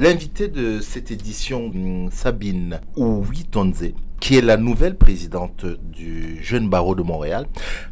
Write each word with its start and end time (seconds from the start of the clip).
L'invité 0.00 0.48
de 0.48 0.80
cette 0.80 1.10
édition, 1.10 1.66
hum, 1.66 2.08
Sabine 2.10 2.80
Ouitonze, 2.96 3.92
qui 4.18 4.36
est 4.38 4.40
la 4.40 4.56
nouvelle 4.56 4.96
présidente 4.96 5.66
du 5.92 6.42
Jeune 6.42 6.70
Barreau 6.70 6.94
de 6.94 7.02
Montréal. 7.02 7.46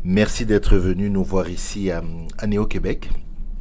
Merci 0.04 0.46
d'être 0.46 0.76
venue 0.78 1.10
nous 1.10 1.22
voir 1.22 1.50
ici 1.50 1.90
à, 1.90 2.02
à 2.38 2.46
Néo-Québec. 2.46 3.10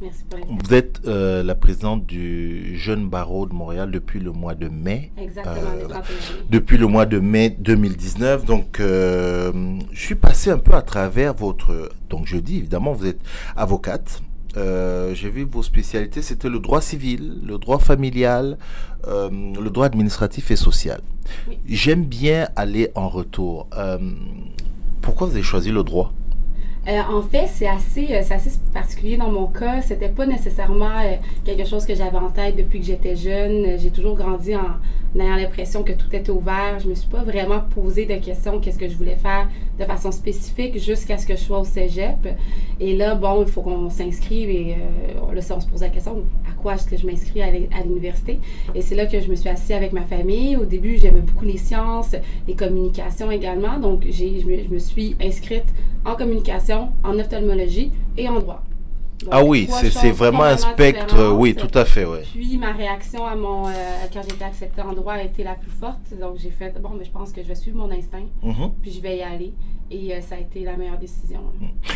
Merci 0.00 0.24
pour 0.30 0.38
Vous 0.64 0.72
êtes 0.72 1.02
euh, 1.06 1.42
la 1.42 1.54
présidente 1.54 2.06
du 2.06 2.78
Jeune 2.78 3.06
Barreau 3.10 3.44
de 3.44 3.52
Montréal 3.52 3.90
depuis 3.90 4.18
le 4.20 4.32
mois 4.32 4.54
de 4.54 4.68
mai. 4.68 5.12
Exactement, 5.18 5.54
Euh, 5.56 5.82
le 5.82 5.88
31 5.88 6.02
juillet. 6.04 6.42
depuis 6.48 6.78
le 6.78 6.86
mois 6.86 7.04
de 7.04 7.18
mai 7.18 7.50
2019. 7.50 8.46
Donc, 8.46 8.80
euh, 8.80 9.52
je 9.92 10.00
suis 10.00 10.14
passé 10.14 10.50
un 10.50 10.58
peu 10.58 10.72
à 10.72 10.80
travers 10.82 11.34
votre. 11.34 11.90
Donc, 12.08 12.24
je 12.26 12.38
dis 12.38 12.56
évidemment, 12.56 12.94
vous 12.94 13.06
êtes 13.08 13.20
avocate. 13.56 14.22
Euh, 14.58 15.14
J'ai 15.14 15.30
vu 15.30 15.44
vos 15.44 15.62
spécialités, 15.62 16.20
c'était 16.20 16.48
le 16.48 16.58
droit 16.58 16.80
civil, 16.80 17.40
le 17.46 17.56
droit 17.58 17.78
familial, 17.78 18.58
euh, 19.06 19.30
le 19.30 19.70
droit 19.70 19.86
administratif 19.86 20.50
et 20.50 20.56
social. 20.56 21.00
Oui. 21.48 21.58
J'aime 21.68 22.04
bien 22.04 22.48
aller 22.56 22.90
en 22.94 23.08
retour. 23.08 23.68
Euh, 23.76 23.98
pourquoi 25.00 25.28
vous 25.28 25.34
avez 25.34 25.42
choisi 25.42 25.70
le 25.70 25.82
droit? 25.84 26.12
Euh, 26.88 27.00
en 27.10 27.22
fait, 27.22 27.46
c'est 27.52 27.68
assez, 27.68 28.06
euh, 28.12 28.22
assez 28.30 28.50
particulier 28.72 29.16
dans 29.18 29.30
mon 29.30 29.46
cas. 29.46 29.82
C'était 29.82 30.08
pas 30.08 30.26
nécessairement 30.26 30.98
euh, 31.04 31.16
quelque 31.44 31.66
chose 31.66 31.84
que 31.84 31.94
j'avais 31.94 32.16
en 32.16 32.30
tête 32.30 32.56
depuis 32.56 32.80
que 32.80 32.86
j'étais 32.86 33.14
jeune. 33.14 33.78
J'ai 33.78 33.90
toujours 33.90 34.16
grandi 34.16 34.56
en 34.56 34.70
ayant 35.18 35.36
l'impression 35.36 35.82
que 35.82 35.92
tout 35.92 36.14
était 36.14 36.30
ouvert. 36.30 36.78
Je 36.78 36.88
me 36.88 36.94
suis 36.94 37.08
pas 37.08 37.22
vraiment 37.22 37.60
posé 37.60 38.06
de 38.06 38.14
questions 38.16 38.60
qu'est-ce 38.60 38.78
que 38.78 38.88
je 38.88 38.96
voulais 38.96 39.16
faire 39.16 39.48
de 39.78 39.84
façon 39.84 40.10
spécifique 40.10 40.78
jusqu'à 40.78 41.18
ce 41.18 41.26
que 41.26 41.36
je 41.36 41.40
sois 41.40 41.60
au 41.60 41.64
cégep. 41.64 42.28
Et 42.80 42.96
là, 42.96 43.14
bon, 43.14 43.42
il 43.42 43.48
faut 43.48 43.62
qu'on 43.62 43.90
s'inscrive 43.90 44.50
et 44.50 44.74
euh, 44.74 45.34
là, 45.34 45.40
on 45.56 45.60
se 45.60 45.66
pose 45.66 45.80
la 45.80 45.88
question 45.88 46.24
à 46.48 46.52
quoi 46.60 46.74
est-ce 46.74 46.88
que 46.88 46.96
je 46.96 47.06
m'inscris 47.06 47.42
à 47.42 47.50
l'université? 47.84 48.40
Et 48.74 48.82
c'est 48.82 48.94
là 48.94 49.06
que 49.06 49.20
je 49.20 49.28
me 49.28 49.34
suis 49.34 49.48
assise 49.48 49.72
avec 49.72 49.92
ma 49.92 50.02
famille. 50.02 50.56
Au 50.56 50.64
début, 50.64 50.98
j'aimais 50.98 51.20
beaucoup 51.20 51.44
les 51.44 51.58
sciences, 51.58 52.14
les 52.46 52.54
communications 52.54 53.30
également. 53.30 53.78
Donc, 53.78 54.04
je, 54.08 54.24
me, 54.46 54.62
je 54.64 54.68
me 54.68 54.78
suis 54.78 55.16
inscrite 55.20 55.66
en 56.04 56.14
communication, 56.14 56.88
en 57.04 57.18
ophtalmologie 57.18 57.90
et 58.16 58.28
en 58.28 58.40
droit. 58.40 58.62
Donc, 59.20 59.28
Ah 59.32 59.44
oui, 59.44 59.68
c'est 59.70 60.10
vraiment 60.12 60.44
un 60.44 60.56
spectre. 60.56 61.32
Oui, 61.32 61.54
tout 61.54 61.70
à 61.78 61.84
fait, 61.84 62.04
ouais. 62.04 62.22
Puis 62.32 62.56
ma 62.56 62.72
réaction 62.72 63.24
à 63.26 63.34
mon 63.34 63.66
euh, 63.66 63.70
quand 64.12 64.20
j'ai 64.22 64.34
été 64.34 64.44
acceptée 64.44 64.82
en 64.82 64.92
droit 64.92 65.14
a 65.14 65.22
été 65.22 65.42
la 65.42 65.54
plus 65.54 65.70
forte. 65.70 65.98
Donc 66.20 66.36
j'ai 66.38 66.50
fait 66.50 66.80
bon, 66.80 66.90
mais 66.98 67.04
je 67.04 67.10
pense 67.10 67.32
que 67.32 67.42
je 67.42 67.48
vais 67.48 67.54
suivre 67.56 67.78
mon 67.78 67.90
instinct, 67.90 68.26
Mhm. 68.42 68.70
puis 68.80 68.92
je 68.92 69.00
vais 69.00 69.18
y 69.18 69.22
aller. 69.22 69.52
Et 69.90 70.14
euh, 70.14 70.20
ça 70.20 70.34
a 70.34 70.38
été 70.38 70.64
la 70.64 70.76
meilleure 70.76 70.98
décision. 70.98 71.40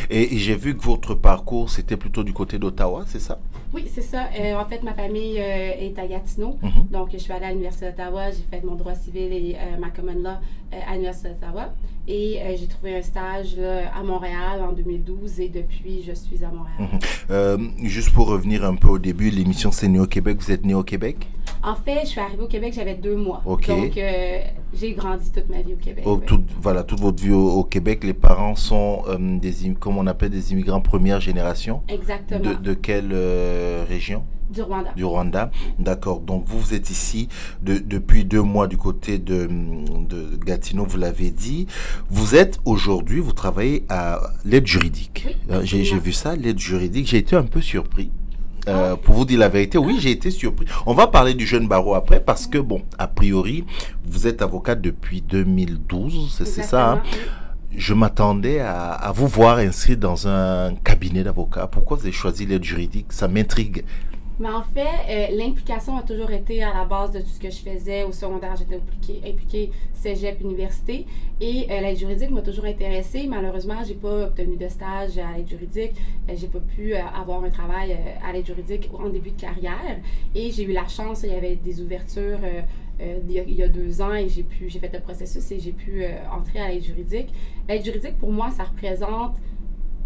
Et, 0.09 0.35
et 0.35 0.39
j'ai 0.39 0.57
vu 0.57 0.75
que 0.77 0.83
votre 0.83 1.15
parcours, 1.15 1.69
c'était 1.69 1.99
plutôt 1.99 2.25
du 2.25 2.33
côté 2.33 2.59
d'Ottawa, 2.59 3.05
c'est 3.07 3.21
ça? 3.21 3.39
Oui, 3.75 3.85
c'est 3.95 4.01
ça. 4.03 4.29
Euh, 4.41 4.55
en 4.57 4.65
fait, 4.65 4.83
ma 4.83 4.95
famille 4.95 5.39
euh, 5.39 5.73
est 5.79 5.99
à 5.99 6.07
Gatineau. 6.07 6.57
Mhm. 6.63 6.87
Donc, 6.91 7.11
je 7.13 7.19
suis 7.19 7.33
allée 7.35 7.45
à 7.45 7.51
l'Université 7.51 7.87
d'Ottawa. 7.91 8.31
J'ai 8.31 8.45
fait 8.51 8.65
mon 8.65 8.77
droit 8.77 8.95
civil 8.95 9.31
et 9.33 9.57
ma 9.79 9.91
common 9.91 10.23
law 10.23 10.37
à 10.87 10.93
l'Université 10.93 11.31
d'Ottawa. 11.31 11.73
Et 12.09 12.41
euh, 12.41 12.57
j'ai 12.59 12.67
trouvé 12.67 12.97
un 12.97 13.03
stage 13.03 13.57
là, 13.57 13.95
à 13.95 14.03
Montréal 14.03 14.61
en 14.61 14.73
2012 14.73 15.41
et 15.41 15.49
depuis, 15.49 16.03
je 16.07 16.13
suis 16.13 16.45
à 16.45 16.49
Montréal. 16.49 16.77
Mhm. 16.81 16.99
Euh, 17.31 17.59
juste 17.85 18.11
pour 18.11 18.27
revenir 18.29 18.65
un 18.65 18.75
peu 18.75 18.89
au 18.89 18.99
début, 18.99 19.31
l'émission 19.31 19.71
c'est 19.71 19.89
Né 19.89 20.01
au 20.01 20.07
Québec. 20.07 20.39
Vous 20.41 20.51
êtes 20.51 20.65
né 20.65 20.75
au 20.75 20.83
Québec? 20.83 21.29
En 21.63 21.77
fait, 21.77 22.01
je 22.03 22.09
suis 22.09 22.21
arrivée 22.21 22.43
au 22.43 22.49
Québec, 22.49 22.73
j'avais 22.75 22.95
deux 22.95 23.15
mois. 23.15 23.41
Donc, 23.45 23.69
euh, 23.69 24.41
j'ai 24.75 24.93
grandi 24.95 25.31
toute 25.31 25.49
ma 25.49 25.63
vie 25.63 25.75
au 25.75 25.77
Québec. 25.77 26.05
Toute, 26.27 26.45
voilà, 26.61 26.83
toute 26.83 26.99
votre 26.99 27.23
vie 27.23 27.33
au, 27.33 27.51
au 27.51 27.65
Québec, 27.65 28.03
les 28.03 28.15
parents 28.15 28.57
sont 28.57 29.03
euh, 29.07 29.39
des, 29.39 29.55
comme 29.79 29.97
on 29.97 30.07
appelle 30.09 30.31
des 30.31 30.53
immigrants 30.53 30.81
première 30.81 31.21
génération? 31.21 31.83
Exactement. 31.89 32.41
De, 32.41 32.55
de 32.55 32.75
quelle 32.75 33.11
euh, 33.13 33.85
région? 33.89 34.25
Du 34.53 34.63
Rwanda. 34.63 34.91
Du 34.95 35.05
Rwanda. 35.05 35.51
D'accord. 35.79 36.21
Donc 36.21 36.45
vous, 36.47 36.59
vous 36.61 36.75
êtes 36.75 36.91
ici 36.91 37.29
de- 37.63 37.79
depuis 37.79 38.25
deux 38.25 38.43
mois 38.43 38.67
du 38.69 38.77
côté 38.77 39.19
de, 39.19 39.49
de 40.09 40.37
Gatineau, 40.45 40.85
vous 40.85 40.99
l'avez 40.99 41.31
dit. 41.31 41.67
Vous 42.11 42.35
êtes 42.35 42.59
aujourd'hui, 42.65 43.21
vous 43.21 43.33
travaillez 43.33 43.85
à 43.89 44.21
l'aide 44.45 44.67
juridique. 44.67 45.27
Oui, 45.27 45.37
Euh, 45.51 45.61
J'ai 45.65 45.99
vu 45.99 46.13
ça, 46.13 46.37
l'aide 46.37 46.59
juridique. 46.59 47.07
J'ai 47.09 47.19
été 47.19 47.37
un 47.37 47.45
peu 47.45 47.61
surpris. 47.61 48.11
Euh, 48.69 48.93
Ah. 48.93 48.97
pour 48.97 49.17
vous 49.17 49.25
dire 49.25 49.41
la 49.41 49.49
vérité, 49.49 49.77
oui, 49.79 49.97
j'ai 49.99 50.13
été 50.13 50.31
surpris. 50.31 50.67
On 50.87 50.95
va 50.95 51.09
parler 51.09 51.35
du 51.35 51.45
jeune 51.47 51.67
barreau 51.67 51.95
après 51.95 52.21
parce 52.23 52.47
que, 52.47 52.59
bon, 52.59 52.83
a 52.99 53.09
priori, 53.09 53.65
vous 54.07 54.27
êtes 54.29 54.41
avocate 54.41 54.81
depuis 54.81 55.21
2012, 55.21 56.31
c'est 56.45 56.63
ça. 56.63 56.93
hein? 56.93 57.03
Je 57.75 57.95
m'attendais 57.95 58.61
à, 58.61 58.91
à 58.93 59.13
vous 59.13 59.27
voir 59.27 59.57
inscrit 59.59 59.97
dans 59.97 60.29
un 60.29 60.75
cabinet 60.85 61.25
d'avocat. 61.25 61.67
Pourquoi 61.67 61.97
vous 61.97 62.03
avez 62.05 62.13
choisi 62.13 62.45
l'aide 62.47 62.63
juridique? 62.63 63.07
Ça 63.13 63.29
m'intrigue. 63.29 63.85
Mais 64.41 64.49
en 64.49 64.63
fait, 64.63 64.87
euh, 65.09 65.37
l'implication 65.37 65.97
a 65.97 66.03
toujours 66.03 66.31
été 66.31 66.63
à 66.63 66.73
la 66.75 66.85
base 66.85 67.13
de 67.13 67.21
tout 67.21 67.29
ce 67.29 67.39
que 67.39 67.51
je 67.51 67.59
faisais. 67.59 68.05
Au 68.05 68.13
secondaire, 68.13 68.57
j'étais 68.57 68.77
impliquée, 68.77 69.21
impliquée 69.29 69.71
cégep, 70.03 70.41
université. 70.41 71.07
Et 71.41 71.67
euh, 71.71 71.81
l'aide 71.81 71.97
juridique 71.97 72.31
m'a 72.31 72.43
toujours 72.43 72.65
intéressée. 72.65 73.27
Malheureusement, 73.27 73.83
j'ai 73.87 73.95
pas 73.95 74.27
obtenu 74.27 74.57
de 74.57 74.69
stage 74.69 75.19
à 75.19 75.37
l'aide 75.37 75.49
juridique. 75.49 75.93
Euh, 76.29 76.35
j'ai 76.37 76.49
pas 76.49 76.61
pu 76.61 76.95
euh, 76.95 77.01
avoir 77.05 77.43
un 77.45 77.51
travail 77.51 77.93
euh, 77.93 78.29
à 78.29 78.33
l'aide 78.33 78.47
juridique 78.47 78.91
en 78.93 79.09
début 79.09 79.31
de 79.31 79.41
carrière. 79.41 79.99
Et 80.35 80.51
j'ai 80.51 80.65
eu 80.65 80.73
la 80.73 80.89
chance, 80.89 81.23
il 81.23 81.31
y 81.31 81.35
avait 81.35 81.57
des 81.57 81.81
ouvertures 81.81 82.41
il, 83.01 83.33
y 83.33 83.63
a, 83.63 83.69
deux 83.69 84.01
ans 84.01 84.15
et 84.15 84.29
j'ai 84.29 84.45
pu, 84.45 84.69
j'ai 84.69 84.79
fait 84.79 84.93
le 84.93 85.01
processus 85.01 85.51
et 85.51 85.59
j'ai 85.59 85.73
pu 85.73 86.05
entrer 86.31 86.61
à 86.61 86.69
l'aide 86.69 86.85
juridique. 86.85 87.33
L'aide 87.69 87.85
juridique, 87.85 88.17
pour 88.19 88.31
moi, 88.31 88.51
ça 88.53 88.63
représente 88.63 89.35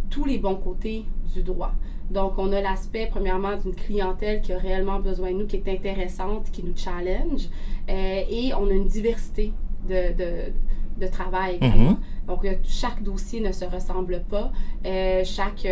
tous 0.08 0.24
les 0.24 0.38
bons 0.38 0.56
côtés 0.56 1.04
du 1.34 1.42
droit. 1.42 1.74
Donc, 2.10 2.34
on 2.38 2.52
a 2.52 2.60
l'aspect, 2.60 3.08
premièrement, 3.10 3.56
d'une 3.56 3.74
clientèle 3.74 4.40
qui 4.40 4.52
a 4.52 4.58
réellement 4.58 5.00
besoin 5.00 5.32
de 5.32 5.38
nous, 5.38 5.46
qui 5.46 5.56
est 5.56 5.68
intéressante, 5.68 6.50
qui 6.52 6.62
nous 6.62 6.76
challenge. 6.76 7.48
Euh, 7.88 8.22
et 8.30 8.52
on 8.54 8.68
a 8.68 8.72
une 8.72 8.86
diversité 8.86 9.52
de, 9.88 10.14
de, 10.16 10.52
de 11.00 11.06
travail. 11.08 11.58
Mhm. 11.60 11.96
Donc, 12.28 12.44
euh, 12.44 12.54
chaque 12.64 13.02
dossier 13.02 13.40
ne 13.40 13.52
se 13.52 13.64
ressemble 13.64 14.22
pas. 14.28 14.52
Euh, 14.84 15.22
chaque, 15.24 15.66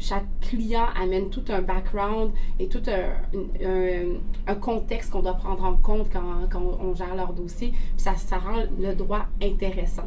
chaque 0.00 0.24
client 0.40 0.86
amène 1.00 1.30
tout 1.30 1.44
un 1.50 1.62
background 1.62 2.32
et 2.58 2.68
tout 2.68 2.82
un, 2.88 3.38
un, 3.66 4.02
un 4.46 4.54
contexte 4.54 5.10
qu'on 5.10 5.20
doit 5.22 5.34
prendre 5.34 5.64
en 5.64 5.76
compte 5.76 6.08
quand, 6.12 6.48
quand 6.50 6.62
on 6.80 6.94
gère 6.94 7.14
leur 7.14 7.32
dossier. 7.32 7.70
Puis 7.70 7.80
ça, 7.96 8.14
ça 8.16 8.38
rend 8.38 8.62
le 8.78 8.94
droit 8.94 9.26
intéressant. 9.42 10.04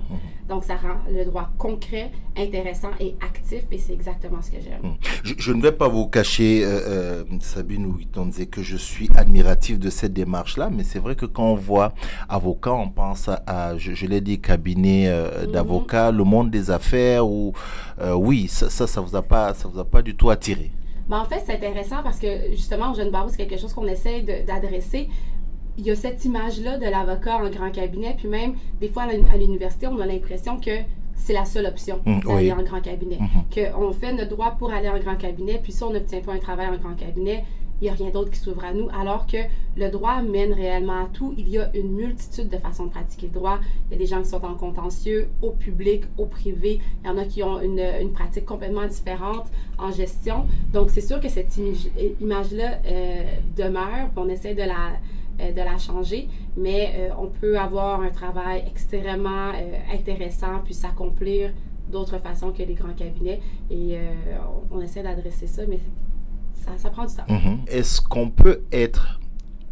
Donc, 0.50 0.64
ça 0.66 0.76
rend 0.76 0.98
le 1.10 1.24
droit 1.26 1.50
concret, 1.58 2.12
intéressant 2.38 2.90
et 3.00 3.16
actif. 3.22 3.64
Et 3.72 3.78
c'est 3.78 3.94
exactement 3.94 4.42
ce 4.42 4.52
que 4.52 4.58
j'aime. 4.62 4.96
Je, 5.24 5.34
je 5.38 5.54
ne 5.54 5.62
vais 5.62 5.72
pas 5.72 5.88
vous 5.88 6.08
cacher, 6.08 6.64
euh, 6.66 6.80
euh, 6.88 7.24
Sabine 7.40 7.86
Ouitonze, 7.86 8.40
que 8.52 8.62
je 8.62 8.76
suis 8.78 9.10
admiratif 9.16 9.80
de 9.80 9.90
cette 9.90 10.14
démarche-là, 10.14 10.70
mais 10.70 10.84
c'est 10.84 11.00
vrai 11.00 11.16
que 11.16 11.26
quand 11.26 11.46
on 11.46 11.56
voit 11.56 11.94
avocat, 12.28 12.74
on 12.74 12.90
pense 12.90 13.30
à, 13.30 13.42
à- 13.48 13.78
je, 13.78 13.94
je 13.94 14.06
l'ai 14.06 14.22
dit, 14.22 14.40
cabinet 14.40 15.08
euh, 15.08 15.46
Mhm. 15.46 15.52
d'avocats, 15.52 16.12
le 16.12 16.24
monde 16.24 16.52
des 16.52 16.70
affaires, 16.72 17.28
ou 17.28 17.54
euh, 18.02 18.14
oui, 18.14 18.48
ça, 18.48 18.70
ça, 18.70 18.88
ça 18.88 19.00
vous 19.02 19.16
a 19.16 19.22
pas, 19.22 19.54
ça 19.54 19.68
vous 19.68 19.80
a 19.80 19.83
pas 19.86 20.02
du 20.02 20.16
tout 20.16 20.30
attiré. 20.30 20.72
En 21.12 21.26
fait, 21.26 21.44
c'est 21.46 21.54
intéressant 21.56 22.02
parce 22.04 22.18
que 22.20 22.28
justement, 22.52 22.92
au 22.92 22.96
Jeune 22.96 23.12
Barreau, 23.12 23.30
c'est 23.30 23.38
quelque 23.38 23.60
chose 23.60 23.74
qu'on 23.74 23.86
essaie 23.88 24.22
d'adresser. 24.48 25.10
Il 25.78 25.86
y 25.86 25.92
a 25.92 25.96
cette 25.96 26.24
image-là 26.26 26.78
de 26.78 26.86
l'avocat 26.86 27.38
en 27.38 27.50
grand 27.50 27.72
cabinet, 27.72 28.16
puis 28.18 28.28
même 28.28 28.54
des 28.80 28.88
fois 28.90 29.04
à 29.04 29.12
l'uni- 29.12 29.26
à 29.34 29.38
l'université, 29.38 29.88
on 29.88 30.00
a 30.00 30.06
l'impression 30.06 30.60
que 30.60 30.72
c'est 31.16 31.34
la 31.34 31.46
seule 31.46 31.66
option 31.66 32.00
Mm, 32.06 32.20
d'aller 32.22 32.52
oui. 32.52 32.54
en 32.54 32.64
grand 32.64 32.82
cabinet. 32.82 33.18
Mhm. 33.20 33.44
Qu'on 33.54 33.92
fait 33.94 34.14
notre 34.14 34.30
droit 34.30 34.52
pour 34.58 34.72
aller 34.72 34.90
en 34.90 34.98
grand 35.00 35.16
cabinet, 35.16 35.60
puis 35.62 35.72
si 35.72 35.84
on 35.84 35.92
n'obtient 35.92 36.22
pas 36.22 36.34
un 36.34 36.38
travail 36.40 36.68
en 36.68 36.78
grand 36.78 36.96
cabinet, 36.96 37.44
il 37.84 37.88
n'y 37.88 37.90
a 37.90 37.96
rien 37.96 38.12
d'autre 38.12 38.32
qui 38.32 38.40
s'ouvre 38.40 38.64
à 38.64 38.74
nous, 38.74 38.88
alors 38.98 39.28
que 39.28 39.36
le 39.76 39.90
droit 39.90 40.22
mène 40.22 40.54
réellement 40.54 41.04
à 41.04 41.10
tout. 41.12 41.34
Il 41.38 41.50
y 41.50 41.58
a 41.58 41.70
une 41.76 41.92
multitude 41.92 42.48
de 42.48 42.58
façons 42.58 42.86
de 42.86 42.92
pratiquer 42.92 43.28
le 43.28 43.34
droit. 43.34 43.60
Il 43.90 43.92
y 43.92 43.96
a 43.96 43.98
des 43.98 44.06
gens 44.06 44.22
qui 44.22 44.30
sont 44.30 44.46
en 44.46 44.56
contentieux, 44.56 45.28
au 45.42 45.52
public, 45.52 46.04
au 46.18 46.26
privé. 46.26 46.80
Il 47.04 47.08
y 47.08 47.10
en 47.10 47.18
a 47.18 47.26
qui 47.26 47.44
ont 47.44 47.60
une, 47.60 47.82
pratique 48.14 48.46
complètement 48.46 48.88
différente 48.88 49.48
en 49.78 49.92
gestion. 49.92 50.46
Donc, 50.72 50.92
c'est 50.92 51.02
sûr 51.02 51.20
que 51.20 51.28
cette 51.28 51.58
image- 51.58 51.90
image-là 52.22 52.80
euh, 52.86 53.24
demeure, 53.58 54.12
on 54.16 54.30
essaie 54.30 54.54
de 54.54 54.64
la, 54.64 54.94
euh, 55.42 55.52
de 55.52 55.58
la 55.58 55.78
changer, 55.78 56.30
mais 56.56 56.94
euh, 56.96 57.10
on 57.20 57.28
peut 57.28 57.60
avoir 57.60 58.00
un 58.00 58.12
travail 58.12 58.64
extrêmement 58.66 59.52
intéressant, 59.94 60.62
puis 60.64 60.74
s'accomplir 60.74 61.52
d'autres 61.92 62.20
façons 62.20 62.54
que 62.54 62.64
les 62.64 62.76
grands 62.76 62.94
cabinets. 62.94 63.42
Et 63.70 63.98
on 64.72 64.80
essaie 64.80 65.04
d'adresser 65.04 65.48
ça, 65.48 65.64
mais 65.68 65.80
ça, 66.54 66.72
ça 66.78 66.90
prend 66.90 67.06
du 67.06 67.14
temps. 67.16 67.24
Mhm. 67.30 67.60
Est-ce 67.68 68.02
qu'on 68.02 68.30
peut 68.30 68.62
être 68.72 69.20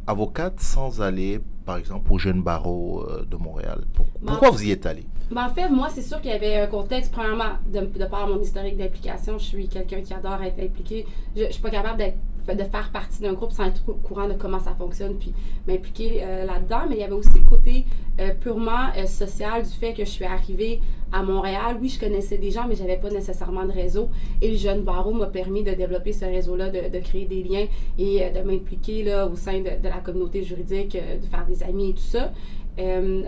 avocate 0.07 0.59
sans 0.59 1.01
aller, 1.01 1.39
par 1.65 1.77
exemple, 1.77 2.11
au 2.11 2.17
jeune 2.17 2.41
barreau 2.41 3.03
euh, 3.07 3.25
de 3.25 3.35
Montréal? 3.37 3.83
Pour- 3.93 4.05
Ben, 4.21 4.27
Pourquoi 4.33 4.49
vous 4.51 4.63
y 4.63 4.71
êtes 4.71 4.85
allé 4.85 5.05
Ben, 5.31 5.45
en 5.45 5.49
fait, 5.53 5.69
moi, 5.69 5.89
c'est 5.93 6.01
sûr 6.01 6.19
qu'il 6.21 6.31
y 6.31 6.33
avait 6.33 6.57
un 6.57 6.67
contexte. 6.67 7.11
Premièrement, 7.11 7.53
de, 7.71 7.81
de 7.81 8.05
par 8.05 8.27
mon 8.27 8.41
historique 8.41 8.77
d'implication, 8.77 9.37
je 9.37 9.45
suis 9.45 9.67
quelqu'un 9.67 10.01
qui 10.01 10.13
adore 10.13 10.41
être 10.43 10.59
impliqué. 10.61 11.05
Je, 11.35 11.45
je 11.45 11.51
suis 11.51 11.61
pas 11.61 11.69
capable 11.69 11.97
d'être 11.99 12.17
de 12.47 12.63
faire 12.63 12.89
partie 12.91 13.21
d'un 13.21 13.33
groupe 13.33 13.51
sans 13.51 13.65
être 13.65 13.83
au 13.87 13.93
courant 13.93 14.27
de 14.27 14.33
comment 14.33 14.59
ça 14.59 14.73
fonctionne 14.73 15.13
puis 15.13 15.31
m'impliquer 15.67 16.21
euh, 16.23 16.43
là-dedans. 16.45 16.81
Mais 16.89 16.95
il 16.95 16.99
y 17.01 17.03
avait 17.03 17.13
aussi 17.13 17.29
le 17.35 17.47
côté 17.47 17.85
euh, 18.19 18.33
purement 18.33 18.89
euh, 18.97 19.05
social 19.05 19.61
du 19.61 19.69
fait 19.69 19.93
que 19.93 20.03
je 20.03 20.09
suis 20.09 20.25
arrivée 20.25 20.81
à 21.11 21.23
Montréal, 21.23 21.77
oui, 21.81 21.89
je 21.89 21.99
connaissais 21.99 22.37
des 22.37 22.51
gens, 22.51 22.65
mais 22.67 22.75
j'avais 22.75 22.97
pas 22.97 23.09
nécessairement 23.09 23.65
de 23.65 23.71
réseau. 23.71 24.09
Et 24.41 24.51
le 24.51 24.57
jeune 24.57 24.81
barreau 24.81 25.13
m'a 25.13 25.27
permis 25.27 25.63
de 25.63 25.71
développer 25.71 26.13
ce 26.13 26.25
réseau-là, 26.25 26.69
de, 26.69 26.99
créer 26.99 27.25
des 27.25 27.43
liens 27.43 27.65
et 27.97 28.29
de 28.29 28.41
m'impliquer 28.41 29.03
là, 29.03 29.27
au 29.27 29.35
sein 29.35 29.59
de, 29.59 29.83
la 29.83 29.97
communauté 29.97 30.43
juridique, 30.43 30.93
de 30.93 31.25
faire 31.25 31.45
des 31.45 31.63
amis 31.63 31.89
et 31.89 31.93
tout 31.93 31.99
ça. 31.99 32.31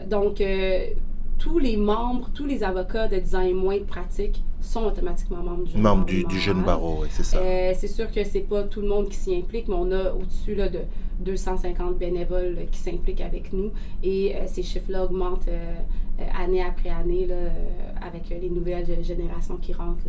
donc, 0.10 0.42
tous 1.40 1.60
les 1.60 1.76
membres, 1.76 2.30
tous 2.34 2.46
les 2.46 2.64
avocats 2.64 3.08
de 3.08 3.18
10 3.18 3.36
ans 3.36 3.42
et 3.42 3.54
moins 3.54 3.78
de 3.78 3.84
pratique 3.84 4.42
sont 4.64 4.86
automatiquement 4.86 5.44
membres 5.44 5.64
du 5.66 5.72
jeune 5.72 5.84
barreau. 5.84 6.04
du, 6.04 6.40
jeune 6.40 6.64
barreau, 6.64 7.00
oui, 7.02 7.08
c'est 7.12 7.24
ça. 7.24 7.38
Euh, 7.38 7.74
c'est 7.78 7.88
sûr 7.88 8.10
que 8.12 8.24
c'est 8.24 8.48
pas 8.48 8.64
tout 8.64 8.82
le 8.82 8.88
monde 8.88 9.10
qui 9.10 9.18
s'y 9.18 9.36
implique, 9.36 9.68
mais 9.68 9.76
on 9.78 9.92
a 9.92 10.14
au-dessus 10.14 10.56
de 10.56 10.80
250 11.20 11.98
bénévoles 11.98 12.58
qui 12.72 12.80
s'impliquent 12.80 13.22
avec 13.22 13.54
nous 13.54 13.72
et 14.02 14.36
euh, 14.36 14.40
ces 14.48 14.64
chiffres-là 14.64 15.04
augmentent 15.04 15.48
euh, 15.48 15.76
année 16.40 16.64
après 16.64 16.90
année 16.90 17.28
avec 18.02 18.30
les 18.30 18.50
nouvelles 18.50 19.04
générations 19.04 19.58
qui 19.58 19.74
rentrent 19.74 20.02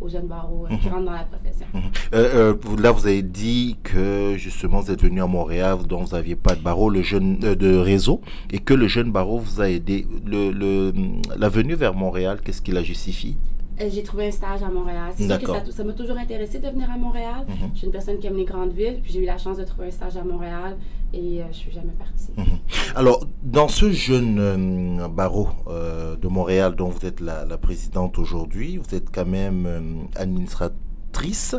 aux 0.00 0.08
jeunes 0.08 0.26
barreaux, 0.26 0.66
qui 0.80 0.86
mhm. 0.86 0.92
rentrent 0.92 1.06
dans 1.06 1.12
la 1.12 1.24
profession. 1.24 1.66
Mhm. 1.72 2.80
là, 2.80 2.92
vous 2.92 3.06
avez 3.06 3.22
dit 3.22 3.76
que 3.82 4.34
justement 4.36 4.80
vous 4.80 4.90
êtes 4.90 5.02
venu 5.02 5.22
à 5.22 5.26
Montréal, 5.26 5.78
dont 5.88 6.04
vous 6.04 6.14
n'aviez 6.14 6.36
pas 6.36 6.54
de 6.54 6.60
barreau, 6.60 6.90
le 6.90 7.02
jeune 7.02 7.38
de 7.38 7.76
réseau, 7.76 8.20
et 8.52 8.58
que 8.58 8.74
le 8.74 8.86
jeune 8.86 9.10
barreau 9.10 9.38
vous 9.38 9.60
a 9.60 9.70
aidé. 9.70 10.06
Le, 10.26 10.92
la 11.36 11.48
venue 11.48 11.74
vers 11.74 11.94
Montréal, 11.94 12.40
qu'est-ce 12.44 12.62
qui 12.62 12.72
la 12.72 12.82
justifie? 12.82 13.36
euh, 13.36 13.55
j'ai 13.78 14.02
trouvé 14.02 14.28
un 14.28 14.30
stage 14.30 14.62
à 14.62 14.68
Montréal. 14.68 15.12
C'est 15.16 15.26
sûr 15.26 15.64
que 15.64 15.70
ça 15.70 15.84
m'a 15.84 15.92
toujours 15.92 16.16
intéressé 16.16 16.58
de 16.58 16.68
venir 16.68 16.90
à 16.90 16.96
Montréal. 16.96 17.44
Mhm. 17.48 17.70
Je 17.74 17.78
suis 17.78 17.86
une 17.86 17.92
personne 17.92 18.18
qui 18.18 18.26
aime 18.26 18.36
les 18.36 18.44
grandes 18.44 18.72
villes, 18.72 19.00
puis 19.02 19.12
j'ai 19.12 19.20
eu 19.20 19.26
la 19.26 19.38
chance 19.38 19.58
de 19.58 19.64
trouver 19.64 19.88
un 19.88 19.90
stage 19.90 20.16
à 20.16 20.24
Montréal 20.24 20.76
et 21.12 21.42
euh, 21.42 21.44
je 21.50 21.56
suis 21.56 21.72
jamais 21.72 21.92
partie. 21.98 22.32
Mhm. 22.36 22.58
Alors, 22.94 23.26
dans 23.42 23.68
ce 23.68 23.90
jeune 23.90 24.38
euh, 24.38 25.08
barreau 25.08 25.48
de 25.66 26.28
Montréal 26.28 26.74
dont 26.76 26.88
vous 26.88 27.06
êtes 27.06 27.20
la, 27.20 27.44
présidente 27.58 28.18
aujourd'hui, 28.18 28.78
vous 28.78 28.94
êtes 28.94 29.10
quand 29.12 29.26
même 29.26 30.08
administratrice 30.16 31.56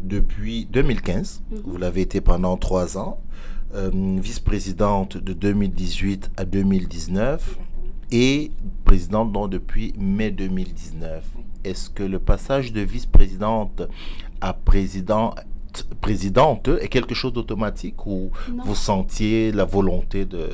depuis 0.00 0.66
2015. 0.66 1.42
Mhm. 1.50 1.58
Vous 1.64 1.76
l'avez 1.76 2.02
été 2.02 2.20
pendant 2.20 2.56
trois 2.56 2.98
ans. 2.98 3.20
vice-présidente 3.74 5.18
de 5.18 5.32
2018 5.34 6.30
à 6.36 6.44
2019 6.44 7.58
et 8.12 8.50
présidente 8.84 9.32
donc 9.32 9.50
depuis 9.50 9.92
mai 9.98 10.30
2019 10.30 11.24
est-ce 11.64 11.90
que 11.90 12.02
le 12.02 12.18
passage 12.18 12.72
de 12.72 12.80
vice-présidente 12.80 13.82
à 14.40 14.52
présidente 14.52 15.36
présidente 16.00 16.68
est 16.68 16.88
quelque 16.88 17.14
chose 17.14 17.32
d'automatique 17.32 18.06
ou 18.06 18.30
vous 18.64 18.74
sentiez 18.74 19.52
la 19.52 19.64
volonté 19.64 20.24
de 20.24 20.48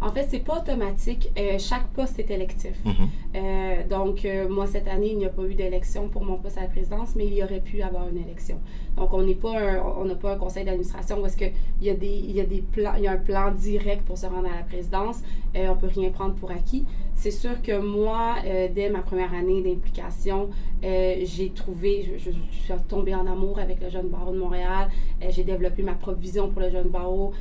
en 0.00 0.10
fait, 0.10 0.26
c'est 0.30 0.40
pas 0.40 0.58
automatique. 0.58 1.30
Euh, 1.38 1.58
chaque 1.58 1.86
poste 1.88 2.18
est 2.18 2.30
électif. 2.30 2.76
Mhm. 2.84 2.94
Euh, 3.36 3.88
donc, 3.88 4.24
euh, 4.24 4.48
moi, 4.48 4.66
cette 4.66 4.86
année, 4.86 5.10
il 5.12 5.18
n'y 5.18 5.24
a 5.24 5.30
pas 5.30 5.42
eu 5.42 5.54
d'élection 5.54 6.08
pour 6.08 6.24
mon 6.24 6.36
poste 6.36 6.58
à 6.58 6.62
la 6.62 6.66
présidence, 6.68 7.14
mais 7.16 7.26
il 7.26 7.34
y 7.34 7.42
aurait 7.42 7.60
pu 7.60 7.80
avoir 7.82 8.08
une 8.08 8.18
élection. 8.18 8.58
Donc, 8.96 9.12
on 9.12 9.22
n'est 9.22 9.34
pas 9.34 9.54
on 9.98 10.04
n'a 10.04 10.14
pas 10.14 10.34
un 10.34 10.36
conseil 10.36 10.64
d'administration 10.64 11.20
où 11.20 11.26
est-ce 11.26 11.36
qu'il 11.36 11.52
y 11.80 11.90
a 11.90 11.94
des, 11.94 12.06
il 12.06 12.32
y 12.32 12.40
a 12.40 12.44
des 12.44 12.60
plans, 12.60 12.94
il 12.96 13.04
y 13.04 13.06
a 13.06 13.12
un 13.12 13.16
plan 13.16 13.50
direct 13.50 14.02
pour 14.02 14.18
se 14.18 14.26
rendre 14.26 14.48
à 14.48 14.56
la 14.56 14.62
présidence. 14.62 15.22
on 15.54 15.76
peut 15.76 15.88
rien 15.94 16.10
prendre 16.10 16.34
pour 16.34 16.50
acquis. 16.50 16.84
C'est 17.16 17.30
sûr 17.30 17.62
que 17.62 17.78
moi, 17.78 18.36
dès 18.74 18.90
ma 18.90 19.00
première 19.00 19.32
année 19.32 19.62
d'implication, 19.62 20.50
j'ai 20.82 21.50
trouvé, 21.54 22.18
je, 22.18 22.30
suis 22.30 22.74
tombée 22.88 23.14
en 23.14 23.26
amour 23.26 23.58
avec 23.58 23.80
le 23.80 23.88
jeune 23.88 24.08
barreau 24.08 24.32
de 24.32 24.38
Montréal. 24.38 24.90
j'ai 25.30 25.44
développé 25.44 25.82
ma 25.82 25.94
propre 25.94 26.18
vision 26.18 26.50
pour 26.50 26.60
le 26.60 26.70
jeune 26.70 26.88
barreau. 26.88 27.32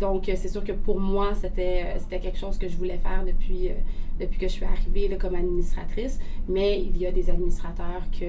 donc, 0.00 0.24
c'est 0.24 0.48
sûr 0.48 0.64
que 0.64 0.72
pour 0.72 0.98
moi, 0.98 1.34
c'était 1.34 1.84
euh, 1.84 2.18
quelque 2.18 2.38
chose 2.38 2.58
que 2.58 2.68
je 2.68 2.76
voulais 2.76 2.98
faire 2.98 3.24
depuis, 3.24 3.68
euh, 3.68 3.74
depuis 4.20 4.38
que 4.38 4.48
je 4.48 4.52
suis 4.52 4.64
arrivée 4.64 5.08
là, 5.08 5.16
comme 5.16 5.34
administratrice. 5.34 6.18
Mais 6.48 6.80
il 6.80 6.96
y 6.96 7.06
a 7.06 7.12
des 7.12 7.30
administrateurs 7.30 8.02
qui, 8.12 8.24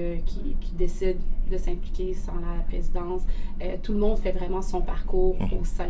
qui 0.60 0.72
décident 0.72 1.20
de 1.50 1.56
s'impliquer 1.56 2.14
sans 2.14 2.34
la 2.34 2.62
présidence. 2.68 3.22
Euh, 3.62 3.76
tout 3.82 3.92
le 3.92 3.98
monde 3.98 4.18
fait 4.18 4.32
vraiment 4.32 4.62
son 4.62 4.80
parcours 4.80 5.36
au 5.58 5.64
sein 5.64 5.88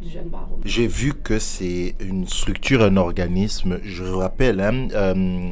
du 0.00 0.10
jeune 0.10 0.28
barreau. 0.28 0.58
J'ai 0.64 0.86
vu 0.86 1.14
que 1.14 1.38
c'est 1.38 1.94
une 2.00 2.26
structure, 2.26 2.82
un 2.82 2.96
organisme, 2.96 3.78
je 3.82 4.04
rappelle, 4.04 4.60
hein, 4.60 4.88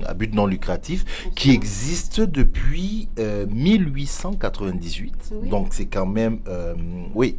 à 0.07 0.15
but 0.15 0.35
non 0.35 0.47
lucratif, 0.47 1.05
qui 1.35 1.53
existe 1.53 2.21
depuis 2.21 3.09
1898. 3.19 5.35
Donc 5.51 5.69
c'est 5.73 5.87
quand 5.87 6.07
même, 6.07 6.39
oui, 7.15 7.37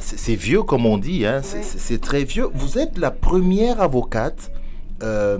c'est 0.00 0.36
vieux 0.36 0.62
comme 0.62 0.86
on 0.86 0.98
dit, 0.98 1.26
hein, 1.26 1.42
c'est 1.42 2.00
très 2.00 2.24
vieux. 2.24 2.48
Vous 2.54 2.78
êtes 2.78 2.98
la 2.98 3.10
première 3.10 3.80
avocate 3.80 4.50
euh, 5.02 5.38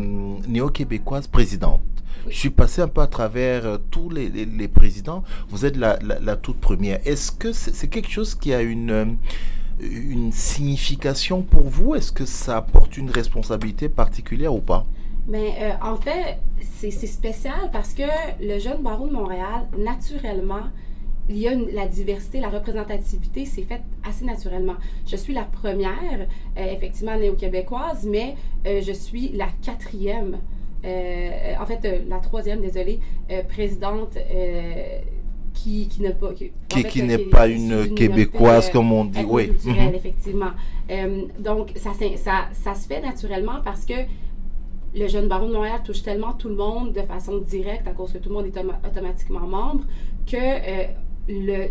néo-québécoise 0.48 1.28
présidente. 1.28 1.80
Je 2.28 2.36
suis 2.36 2.50
passé 2.50 2.82
un 2.82 2.88
peu 2.88 3.02
à 3.02 3.06
travers 3.06 3.66
euh, 3.66 3.78
tous 3.90 4.10
les, 4.10 4.28
les, 4.28 4.68
présidents. 4.68 5.22
Vous 5.48 5.64
êtes 5.64 5.76
la, 5.76 5.98
la, 6.02 6.36
toute 6.36 6.58
première. 6.58 6.98
Est-ce 7.06 7.30
que 7.30 7.52
c'est 7.52 7.88
quelque 7.88 8.10
chose 8.10 8.34
qui 8.34 8.52
a 8.52 8.62
une, 8.62 8.90
euh, 8.90 9.04
une 9.80 10.32
signification 10.32 11.42
pour 11.42 11.64
vous? 11.64 11.94
Est-ce 11.94 12.12
que 12.12 12.26
ça 12.26 12.58
apporte 12.58 12.96
une 12.96 13.10
responsabilité 13.10 13.88
particulière 13.88 14.54
ou 14.54 14.60
pas? 14.60 14.86
Mais 15.26 15.74
en 15.80 15.96
fait, 15.96 16.38
c'est 16.60 16.90
spécial 16.90 17.70
parce 17.72 17.94
que 17.94 18.02
le 18.40 18.58
jeune 18.58 18.82
barreau 18.82 19.08
de 19.08 19.12
Montréal, 19.14 19.66
naturellement, 19.78 20.64
il 21.28 21.38
y 21.38 21.48
a 21.48 21.54
la 21.54 21.86
diversité, 21.86 22.40
la 22.40 22.50
représentativité, 22.50 23.46
c'est 23.46 23.62
fait 23.62 23.80
assez 24.06 24.24
naturellement. 24.24 24.76
Je 25.06 25.16
suis 25.16 25.32
la 25.32 25.44
première, 25.44 26.26
euh, 26.58 26.72
effectivement, 26.72 27.16
néo-québécoise, 27.16 28.06
mais 28.06 28.36
euh, 28.66 28.82
je 28.82 28.92
suis 28.92 29.30
la 29.30 29.48
quatrième, 29.62 30.38
euh, 30.84 31.54
en 31.58 31.64
fait, 31.64 32.04
la 32.08 32.18
troisième, 32.18 32.60
désolée, 32.60 33.00
présidente 33.48 34.18
qui, 35.54 35.88
qui 35.88 36.02
n'est 36.02 36.12
pas, 36.12 36.32
qui, 36.34 36.84
qui, 36.84 37.02
n'est 37.02 37.18
pas 37.18 37.46
une, 37.48 37.94
québécoise, 37.94 38.70
comme 38.70 38.92
on 38.92 39.04
dit, 39.04 39.24
oui. 39.26 39.52
Mhm. 39.64 39.94
effectivement. 39.94 40.50
donc, 41.38 41.72
ça, 41.76 41.92
ça, 42.16 42.48
ça 42.52 42.74
se 42.74 42.86
fait 42.86 43.00
naturellement 43.00 43.60
parce 43.64 43.86
que 43.86 43.94
le 44.94 45.08
jeune 45.08 45.28
baron 45.28 45.48
de 45.48 45.54
Montréal 45.54 45.80
touche 45.84 46.02
tellement 46.02 46.34
tout 46.34 46.48
le 46.48 46.56
monde 46.56 46.92
de 46.92 47.02
façon 47.02 47.38
directe 47.38 47.88
à 47.88 47.92
cause 47.92 48.12
que 48.12 48.18
tout 48.18 48.28
le 48.28 48.34
monde 48.34 48.46
est 48.46 48.86
automatiquement 48.86 49.40
membre 49.40 49.84
que 50.26 50.36
le, 51.28 51.68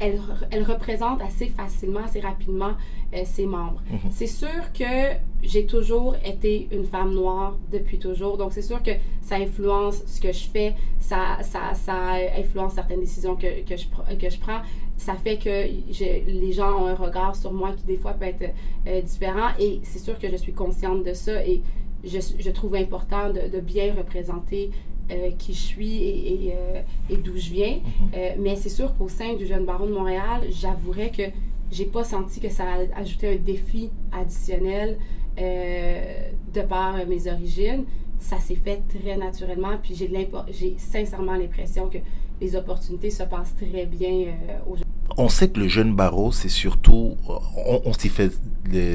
elle, 0.00 0.20
elle, 0.50 0.62
représente 0.64 1.22
assez 1.22 1.46
facilement, 1.46 2.00
assez 2.04 2.20
rapidement 2.20 2.72
euh, 3.14 3.22
ses 3.24 3.46
membres. 3.46 3.82
Mhm. 3.90 4.10
C'est 4.10 4.26
sûr 4.26 4.72
que 4.72 5.14
j'ai 5.42 5.66
toujours 5.66 6.16
été 6.24 6.68
une 6.72 6.84
femme 6.84 7.14
noire 7.14 7.56
depuis 7.70 7.98
toujours, 7.98 8.36
donc 8.36 8.52
c'est 8.52 8.62
sûr 8.62 8.82
que 8.82 8.90
ça 9.22 9.36
influence 9.36 10.02
ce 10.06 10.20
que 10.20 10.32
je 10.32 10.46
fais, 10.46 10.74
ça, 10.98 11.38
ça, 11.42 11.74
ça 11.74 12.14
influence 12.38 12.74
certaines 12.74 13.00
décisions 13.00 13.36
que, 13.36 13.62
que, 13.62 13.76
je, 13.76 13.86
que 14.16 14.30
je 14.30 14.38
prends. 14.38 14.60
Ça 14.96 15.14
fait 15.14 15.38
que 15.38 15.66
les 16.30 16.52
gens 16.52 16.72
ont 16.82 16.86
un 16.86 16.94
regard 16.94 17.34
sur 17.34 17.52
moi 17.52 17.72
qui 17.72 17.84
des 17.84 17.96
fois 17.96 18.12
peut 18.12 18.26
être 18.26 18.54
euh, 18.86 19.00
différent 19.02 19.50
et 19.58 19.80
c'est 19.82 19.98
sûr 19.98 20.18
que 20.18 20.30
je 20.30 20.36
suis 20.36 20.52
consciente 20.52 21.04
de 21.04 21.14
ça 21.14 21.44
et 21.44 21.62
je, 22.04 22.18
je 22.38 22.50
trouve 22.50 22.74
important 22.76 23.30
de, 23.30 23.48
de 23.48 23.60
bien 23.60 23.94
représenter 23.96 24.70
euh, 25.10 25.32
qui 25.36 25.52
je 25.52 25.58
suis 25.58 25.96
et, 26.02 26.46
et, 26.46 26.54
euh, 26.54 27.16
d'où 27.22 27.36
je 27.36 27.50
viens. 27.50 27.74
Mhm. 27.74 28.08
Euh, 28.14 28.30
mais 28.38 28.56
c'est 28.56 28.70
sûr 28.70 28.96
qu'au 28.96 29.10
sein 29.10 29.34
du 29.34 29.46
Jeune 29.46 29.66
Baron 29.66 29.84
de 29.84 29.92
Montréal, 29.92 30.40
j'avouerais 30.50 31.10
que 31.10 31.24
j'ai 31.70 31.84
pas 31.84 32.04
senti 32.04 32.40
que 32.40 32.48
ça 32.48 32.64
a 32.64 33.00
ajouté 33.00 33.34
un 33.34 33.36
défi 33.36 33.90
additionnel 34.12 34.96
de 35.36 36.62
par 36.62 36.94
mes 37.06 37.30
origines. 37.30 37.84
Ça 38.18 38.38
s'est 38.38 38.54
fait 38.54 38.80
très 38.88 39.16
naturellement, 39.16 39.76
puis 39.82 39.94
j'ai, 39.94 40.08
j'ai 40.50 40.74
sincèrement 40.78 41.34
l'impression 41.34 41.90
que 41.90 41.98
les 42.40 42.56
opportunités 42.56 43.10
se 43.10 43.24
passent 43.24 43.54
très 43.56 43.84
bien 43.84 44.28
aujourd'hui. 44.66 44.84
On 45.18 45.28
sait 45.28 45.48
que 45.48 45.60
le 45.60 45.68
jeune 45.68 45.94
barreau, 45.94 46.32
c'est 46.32 46.48
surtout, 46.48 47.16
on, 47.84 47.92
s'y 47.92 48.08
fait 48.08 48.32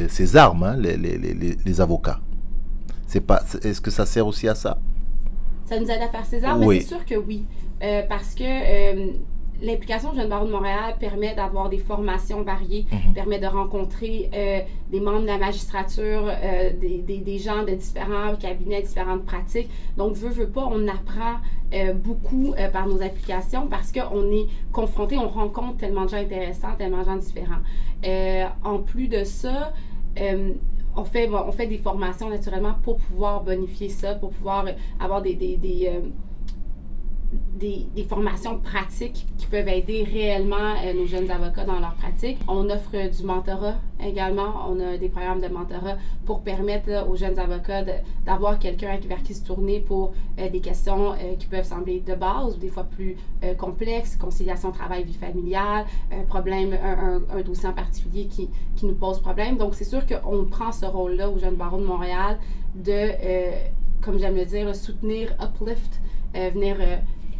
ses 0.09 0.35
armes, 0.37 0.63
hein, 0.63 0.77
les, 0.77 0.97
les, 0.97 1.81
avocats. 1.81 2.21
C'est 3.05 3.21
pas, 3.21 3.43
est-ce 3.63 3.81
que 3.81 3.91
ça 3.91 4.05
sert 4.05 4.25
aussi 4.25 4.47
à 4.47 4.55
ça? 4.55 4.79
Ça 5.69 5.79
nous 5.79 5.89
aide 5.91 6.01
à 6.01 6.09
faire 6.09 6.25
ses 6.25 6.43
armes, 6.43 6.65
mais 6.65 6.79
c'est 6.79 6.87
sûr 6.87 7.05
que 7.05 7.15
oui. 7.15 7.45
Euh, 7.83 8.01
parce 8.09 8.33
que 8.33 8.43
euh, 8.43 9.11
l'implication 9.61 10.11
du 10.11 10.17
Jeune 10.17 10.29
Barreau 10.29 10.47
de 10.47 10.51
Montréal 10.51 10.95
permet 10.99 11.35
d'avoir 11.35 11.69
des 11.69 11.77
formations 11.77 12.41
variées, 12.41 12.87
mhm. 12.91 13.13
permet 13.13 13.39
de 13.39 13.45
rencontrer 13.45 14.31
euh, 14.33 14.61
des 14.91 14.99
membres 14.99 15.21
de 15.21 15.27
la 15.27 15.37
magistrature, 15.37 16.31
des, 16.81 16.97
des, 16.97 17.19
des, 17.19 17.37
gens 17.37 17.63
de 17.63 17.73
différents 17.73 18.35
cabinets, 18.35 18.81
différentes 18.81 19.25
pratiques. 19.25 19.69
Donc, 19.95 20.13
veut, 20.13 20.29
veut 20.29 20.47
pas, 20.47 20.67
on 20.69 20.87
apprend 20.87 21.37
beaucoup 22.03 22.55
par 22.73 22.87
nos 22.87 22.99
applications 23.03 23.67
parce 23.67 23.91
qu'on 23.91 24.31
est 24.31 24.47
confronté, 24.71 25.19
on 25.19 25.27
rencontre 25.27 25.77
tellement 25.77 26.05
de 26.05 26.09
gens 26.09 26.17
intéressants, 26.17 26.73
tellement 26.79 27.01
de 27.01 27.05
gens 27.05 27.17
différents. 27.17 27.61
en 28.63 28.79
plus 28.79 29.07
de 29.07 29.23
ça, 29.23 29.71
on 30.99 31.51
fait, 31.51 31.67
des 31.67 31.77
formations 31.77 32.29
naturellement 32.29 32.75
pour 32.83 32.97
pouvoir 32.97 33.43
bonifier 33.43 33.89
ça, 33.89 34.15
pour 34.15 34.31
pouvoir 34.31 34.65
avoir 34.99 35.21
des, 35.21 35.37
euh, 35.87 36.01
des, 37.31 37.87
formations 38.07 38.57
pratiques 38.57 39.27
qui 39.37 39.45
peuvent 39.45 39.67
aider 39.67 40.03
réellement 40.03 40.73
euh, 40.83 40.93
nos 40.93 41.05
jeunes 41.05 41.29
avocats 41.29 41.65
dans 41.65 41.79
leur 41.79 41.93
pratique. 41.95 42.39
On 42.47 42.69
offre 42.69 43.09
du 43.15 43.23
mentorat 43.23 43.75
également. 44.03 44.65
On 44.67 44.79
a 44.79 44.97
des 44.97 45.09
programmes 45.09 45.41
de 45.41 45.47
mentorat 45.47 45.97
pour 46.25 46.41
permettre 46.41 47.07
aux 47.07 47.15
jeunes 47.15 47.37
avocats 47.37 47.83
d'avoir 48.25 48.57
quelqu'un 48.57 48.97
vers 49.07 49.21
qui 49.21 49.33
se 49.33 49.45
tourner 49.45 49.79
pour 49.79 50.13
euh, 50.39 50.49
des 50.49 50.61
questions 50.61 51.11
euh, 51.11 51.35
qui 51.37 51.47
peuvent 51.47 51.65
sembler 51.65 51.99
de 51.99 52.15
base 52.15 52.55
ou 52.55 52.59
des 52.59 52.69
fois 52.69 52.83
plus 52.83 53.15
complexes, 53.57 54.15
conciliation 54.15 54.71
travail-vie 54.71 55.13
familiale, 55.13 55.85
problème, 56.27 56.73
un, 56.73 57.21
un, 57.33 57.41
dossier 57.41 57.69
en 57.69 57.73
particulier 57.73 58.25
qui, 58.25 58.49
qui 58.75 58.85
nous 58.85 58.95
pose 58.95 59.19
problème. 59.19 59.57
Donc, 59.57 59.75
c'est 59.75 59.85
sûr 59.85 60.01
qu'on 60.05 60.45
prend 60.45 60.71
ce 60.71 60.85
rôle-là 60.85 61.29
aux 61.29 61.37
jeunes 61.37 61.55
barreaux 61.55 61.79
de 61.79 61.85
Montréal 61.85 62.37
de, 62.75 63.11
comme 64.01 64.19
j'aime 64.19 64.35
le 64.35 64.45
dire, 64.45 64.75
soutenir, 64.75 65.33
uplift, 65.41 66.01
venir 66.33 66.75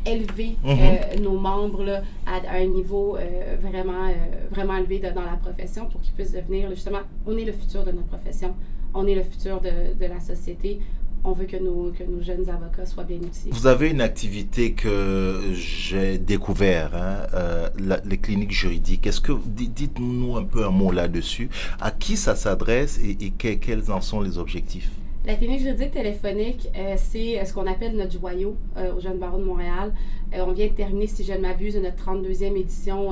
élever 0.05 0.57
mhm. 0.63 0.77
euh, 0.79 1.19
nos 1.19 1.37
membres 1.37 1.83
là, 1.83 2.01
à, 2.25 2.55
un 2.55 2.65
niveau 2.65 3.17
euh, 3.17 3.55
vraiment, 3.61 4.07
euh, 4.07 4.13
vraiment 4.51 4.77
élevé 4.77 4.99
dans 4.99 5.21
la 5.21 5.37
profession 5.41 5.87
pour 5.87 6.01
qu'ils 6.01 6.13
puissent 6.13 6.33
devenir, 6.33 6.69
justement, 6.69 6.99
on 7.25 7.37
est 7.37 7.45
le 7.45 7.53
futur 7.53 7.83
de 7.83 7.91
notre 7.91 8.07
profession, 8.07 8.55
on 8.93 9.07
est 9.07 9.15
le 9.15 9.23
futur 9.23 9.61
de, 9.61 9.93
de 9.99 10.05
la 10.05 10.19
société. 10.19 10.79
On 11.21 11.33
veut 11.33 11.47
que 11.47 11.57
nos, 11.57 11.91
que 11.91 12.03
nos 12.05 12.23
jeunes 12.23 12.49
avocats 12.49 12.85
soient 12.85 13.03
bien 13.03 13.17
outillés. 13.17 13.51
Vous 13.51 13.67
avez 13.67 13.89
une 13.89 13.99
activité 13.99 14.71
que 14.71 15.51
j'ai 15.51 16.17
découvert, 16.17 16.95
hein, 16.95 17.69
les 18.05 18.17
cliniques 18.17 18.53
juridiques. 18.53 19.05
Est-ce 19.05 19.19
que 19.19 19.33
dites-nous 19.45 20.37
un 20.37 20.45
peu 20.45 20.63
un 20.65 20.69
mot 20.69 20.93
là-dessus 20.93 21.49
À 21.81 21.91
qui 21.91 22.15
ça 22.15 22.37
s'adresse 22.37 23.01
et, 23.03 23.17
et 23.19 23.57
quels 23.57 23.91
en 23.91 23.99
sont 23.99 24.21
les 24.21 24.37
objectifs? 24.37 24.89
La 25.25 25.35
clinique 25.35 25.59
juridique 25.59 25.91
téléphonique, 25.91 26.69
euh, 26.77 26.93
c'est 26.97 27.39
euh, 27.39 27.45
ce 27.45 27.53
qu'on 27.53 27.67
appelle 27.67 27.95
notre 27.95 28.13
joyau 28.13 28.55
euh, 28.77 28.95
au 28.95 29.01
Jeune 29.01 29.17
Barreau 29.17 29.38
de 29.38 29.43
Montréal. 29.43 29.91
on 30.33 30.51
vient 30.53 30.67
de 30.67 30.73
terminer, 30.73 31.07
si 31.07 31.23
je 31.23 31.33
ne 31.33 31.39
m'abuse, 31.39 31.75
notre 31.75 32.03
32e 32.03 32.55
édition 32.57 33.11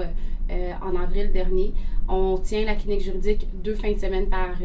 en 0.82 0.96
avril 0.96 1.32
dernier. 1.34 1.74
On 2.08 2.38
tient 2.38 2.64
la 2.64 2.76
clinique 2.76 3.02
juridique 3.02 3.48
deux 3.62 3.76
fins 3.76 3.92
de 3.92 3.98
semaine 3.98 4.28
par, 4.30 4.56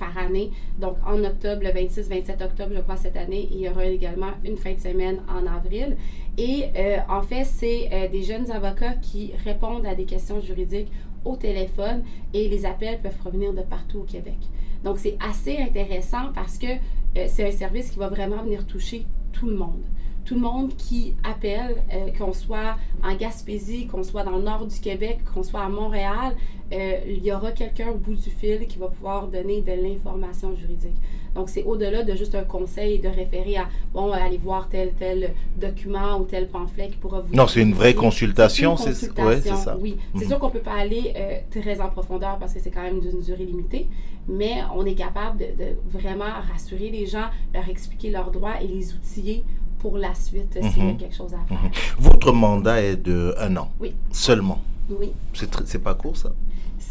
par 0.00 0.18
année. 0.18 0.50
Donc, 0.80 0.96
en 1.06 1.22
octobre, 1.22 1.62
le 1.62 1.68
26-27 1.68 2.42
octobre, 2.42 2.72
je 2.74 2.80
crois, 2.80 2.96
cette 2.96 3.16
année, 3.16 3.48
il 3.52 3.60
y 3.60 3.68
aura 3.68 3.84
également 3.84 4.32
une 4.44 4.56
fin 4.56 4.72
de 4.72 4.80
semaine 4.80 5.20
en 5.28 5.46
avril. 5.46 5.96
Et 6.38 6.64
en 7.08 7.22
fait, 7.22 7.44
c'est 7.44 8.08
des 8.10 8.22
jeunes 8.22 8.50
avocats 8.50 8.94
qui 8.94 9.32
répondent 9.44 9.86
à 9.86 9.94
des 9.94 10.06
questions 10.06 10.40
juridiques 10.40 10.90
au 11.24 11.36
téléphone 11.36 12.02
et 12.34 12.48
les 12.48 12.66
appels 12.66 12.98
peuvent 13.00 13.18
provenir 13.18 13.52
de 13.52 13.62
partout 13.62 14.00
au 14.00 14.04
Québec. 14.04 14.38
Donc, 14.84 14.98
c'est 14.98 15.16
assez 15.20 15.58
intéressant 15.58 16.32
parce 16.34 16.58
que 16.58 16.66
euh, 16.66 17.26
c'est 17.28 17.46
un 17.46 17.52
service 17.52 17.90
qui 17.90 17.98
va 17.98 18.08
vraiment 18.08 18.42
venir 18.42 18.66
toucher 18.66 19.06
tout 19.32 19.46
le 19.46 19.56
monde. 19.56 19.82
Tout 20.24 20.34
le 20.34 20.40
monde 20.40 20.74
qui 20.76 21.14
appelle, 21.24 21.82
euh, 21.92 22.10
qu'on 22.16 22.32
soit 22.32 22.76
en 23.02 23.14
Gaspésie, 23.16 23.86
qu'on 23.86 24.02
soit 24.02 24.22
dans 24.22 24.36
le 24.36 24.42
nord 24.42 24.66
du 24.66 24.78
Québec, 24.78 25.18
qu'on 25.34 25.42
soit 25.42 25.62
à 25.62 25.68
Montréal, 25.68 26.34
euh, 26.72 26.98
il 27.06 27.24
y 27.24 27.32
aura 27.32 27.52
quelqu'un 27.52 27.90
au 27.90 27.96
bout 27.96 28.14
du 28.14 28.30
fil 28.30 28.66
qui 28.66 28.78
va 28.78 28.88
pouvoir 28.88 29.26
donner 29.26 29.60
de 29.60 29.72
l'information 29.72 30.54
juridique. 30.56 30.96
Donc, 31.34 31.48
c'est 31.48 31.64
au-delà 31.64 32.02
de 32.02 32.14
juste 32.14 32.34
un 32.34 32.44
conseil 32.44 32.98
de 32.98 33.08
référer 33.08 33.56
à, 33.56 33.68
bon, 33.92 34.12
aller 34.12 34.38
voir 34.38 34.68
tel, 34.68 34.92
tel 34.98 35.32
document 35.56 36.18
ou 36.18 36.24
tel 36.24 36.48
pamphlet 36.48 36.88
qui 36.88 36.96
pourra 36.96 37.20
vous... 37.20 37.34
Non, 37.34 37.46
c'est 37.46 37.62
une 37.62 37.74
vraie 37.74 37.94
consultation, 37.94 38.76
c'est 38.76 38.92
ça. 38.92 39.76
Oui, 39.80 39.96
c'est 40.14 40.24
mhm. 40.24 40.28
sûr 40.28 40.38
qu'on 40.38 40.48
ne 40.48 40.52
peut 40.52 40.60
pas 40.60 40.74
aller 40.74 41.12
euh, 41.16 41.38
très 41.50 41.80
en 41.80 41.88
profondeur 41.88 42.38
parce 42.38 42.54
que 42.54 42.60
c'est 42.60 42.70
quand 42.70 42.82
même 42.82 43.00
d'une 43.00 43.20
durée 43.20 43.44
limitée, 43.44 43.88
mais 44.28 44.56
on 44.74 44.84
est 44.84 44.94
capable 44.94 45.38
de, 45.38 45.76
vraiment 45.90 46.24
rassurer 46.52 46.90
les 46.90 47.06
gens, 47.06 47.26
leur 47.54 47.68
expliquer 47.68 48.10
leurs 48.10 48.30
droits 48.30 48.60
et 48.62 48.66
les 48.66 48.92
outiller 48.94 49.44
pour 49.82 49.98
la 49.98 50.14
suite 50.14 50.58
s'il 50.60 50.78
y 50.78 50.80
a 50.80 50.92
mhm. 50.92 50.96
quelque 50.96 51.14
chose 51.14 51.34
à 51.34 51.44
faire. 51.48 51.62
Mhm. 51.62 51.70
Votre 51.98 52.32
mandat 52.32 52.80
est 52.80 52.96
de 52.96 53.34
un 53.38 53.56
an 53.56 53.68
Oui. 53.80 53.94
Seulement 54.12 54.60
Oui. 54.88 55.12
C'est 55.34 55.82
pas 55.82 55.94
court, 55.94 56.16
ça? 56.16 56.32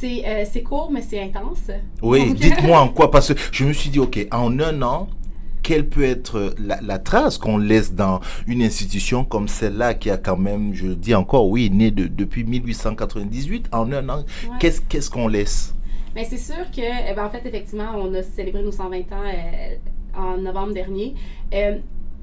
Euh, 0.03 0.45
c'est 0.51 0.63
court, 0.63 0.89
mais 0.91 1.01
c'est 1.01 1.21
intense. 1.21 1.69
Oui, 2.01 2.33
dites-moi 2.39 2.79
en 2.79 2.89
quoi, 2.89 3.11
parce 3.11 3.33
que 3.33 3.39
je 3.51 3.65
me 3.65 3.73
suis 3.73 3.89
dit, 3.89 3.99
OK, 3.99 4.19
en 4.31 4.59
un 4.59 4.81
an, 4.81 5.07
quelle 5.61 5.87
peut 5.87 6.03
être 6.03 6.55
la, 6.57 6.97
trace 6.97 7.37
qu'on 7.37 7.57
laisse 7.57 7.93
dans 7.93 8.19
une 8.47 8.63
institution 8.63 9.23
comme 9.23 9.47
celle-là 9.47 9.93
qui 9.93 10.09
a 10.09 10.17
quand 10.17 10.37
même, 10.37 10.73
je 10.73 10.87
dis 10.87 11.13
encore, 11.13 11.47
oui, 11.47 11.69
née 11.69 11.91
depuis 11.91 12.43
1898, 12.43 13.67
en 13.71 13.91
un 13.91 14.09
an, 14.09 14.25
qu'est-ce 14.59 15.09
qu'on 15.09 15.27
laisse? 15.27 15.75
Mais 16.15 16.25
c'est 16.25 16.37
sûr 16.37 16.69
que, 16.75 16.81
eh 16.81 17.13
ben, 17.13 17.25
en 17.25 17.29
fait, 17.29 17.45
effectivement, 17.45 17.91
on 17.95 18.13
a 18.15 18.23
célébré 18.23 18.63
nos 18.63 18.71
120 18.71 18.97
ans 18.97 19.03
euh, 19.23 19.75
en 20.17 20.37
novembre 20.37 20.73
dernier. 20.73 21.13
Euh, 21.53 21.77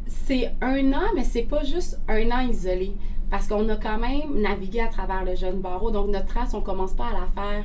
c'est 0.08 0.52
un 0.60 0.92
an, 0.92 1.12
mais 1.14 1.24
c'est 1.24 1.42
pas 1.42 1.62
juste 1.64 2.00
un 2.08 2.30
an 2.30 2.40
isolé 2.40 2.92
parce 3.30 3.46
qu'on 3.46 3.68
a 3.68 3.76
quand 3.76 3.98
même 3.98 4.40
navigué 4.40 4.80
à 4.80 4.88
travers 4.88 5.24
le 5.24 5.34
jeune 5.34 5.60
barreau. 5.60 5.90
Donc, 5.90 6.08
notre 6.08 6.26
trace, 6.26 6.54
on 6.54 6.60
ne 6.60 6.64
commence 6.64 6.94
pas 6.94 7.08
à 7.08 7.12
la 7.12 7.26
faire 7.34 7.64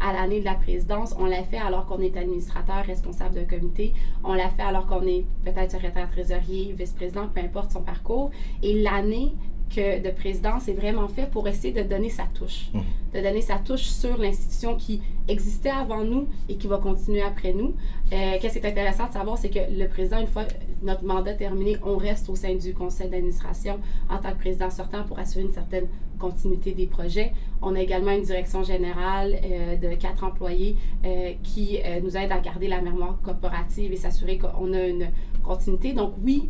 à 0.00 0.12
l'année 0.12 0.40
de 0.40 0.44
la 0.44 0.54
présidence. 0.54 1.14
On 1.18 1.26
l'a 1.26 1.44
fait 1.44 1.58
alors 1.58 1.86
qu'on 1.86 2.00
est 2.00 2.16
administrateur 2.16 2.84
responsable 2.84 3.36
d'un 3.36 3.44
comité. 3.44 3.94
On 4.24 4.34
l'a 4.34 4.50
fait 4.50 4.62
alors 4.62 4.86
qu'on 4.86 5.06
est 5.06 5.24
peut-être 5.44 5.70
secrétaire 5.70 6.10
trésorier, 6.10 6.74
vice-président, 6.76 7.28
peu 7.28 7.40
importe 7.40 7.70
son 7.70 7.82
parcours. 7.82 8.30
Et 8.62 8.82
l'année 8.82 9.32
de 9.76 10.10
présidence 10.10 10.68
est 10.68 10.72
vraiment 10.74 11.08
fait 11.08 11.28
pour 11.30 11.48
essayer 11.48 11.72
de 11.72 11.82
donner 11.82 12.10
sa 12.10 12.24
touche, 12.24 12.70
mmh. 12.72 12.80
de 13.14 13.20
donner 13.20 13.40
sa 13.40 13.56
touche 13.56 13.84
sur 13.84 14.16
l'institution 14.18 14.76
qui 14.76 15.00
existait 15.28 15.70
avant 15.70 16.04
nous 16.04 16.28
et 16.48 16.56
qui 16.56 16.66
va 16.66 16.78
continuer 16.78 17.22
après 17.22 17.52
nous. 17.52 17.74
Euh, 18.12 18.38
qu'est-ce 18.40 18.58
qui 18.58 18.64
est 18.64 18.70
intéressant 18.70 19.08
de 19.08 19.12
savoir, 19.12 19.38
c'est 19.38 19.50
que 19.50 19.58
le 19.70 19.88
président, 19.88 20.20
une 20.20 20.26
fois 20.26 20.44
notre 20.82 21.04
mandat 21.04 21.34
terminé, 21.34 21.76
on 21.82 21.96
reste 21.96 22.28
au 22.28 22.36
sein 22.36 22.54
du 22.54 22.74
conseil 22.74 23.08
d'administration 23.08 23.80
en 24.10 24.18
tant 24.18 24.30
que 24.32 24.38
président 24.38 24.70
sortant 24.70 25.02
pour 25.04 25.18
assurer 25.18 25.44
une 25.44 25.52
certaine 25.52 25.86
continuité 26.18 26.72
des 26.72 26.86
projets. 26.86 27.32
On 27.60 27.74
a 27.74 27.80
également 27.80 28.12
une 28.12 28.22
direction 28.22 28.62
générale 28.62 29.36
euh, 29.44 29.76
de 29.76 29.94
quatre 29.96 30.24
employés 30.24 30.76
euh, 31.04 31.32
qui 31.42 31.80
nous 32.02 32.16
aide 32.16 32.30
à 32.30 32.38
garder 32.38 32.68
la 32.68 32.80
mémoire 32.80 33.18
corporative 33.22 33.92
et 33.92 33.96
s'assurer 33.96 34.38
qu'on 34.38 34.72
a 34.72 34.86
une 34.86 35.08
continuité. 35.42 35.92
Donc 35.92 36.12
oui, 36.22 36.48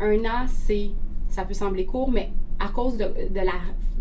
un 0.00 0.18
an, 0.24 0.46
c'est 0.46 0.90
ça 1.30 1.44
peut 1.44 1.54
sembler 1.54 1.86
court, 1.86 2.10
mais 2.10 2.30
à 2.58 2.68
cause 2.68 2.96
de, 2.96 3.06
la 3.34 3.52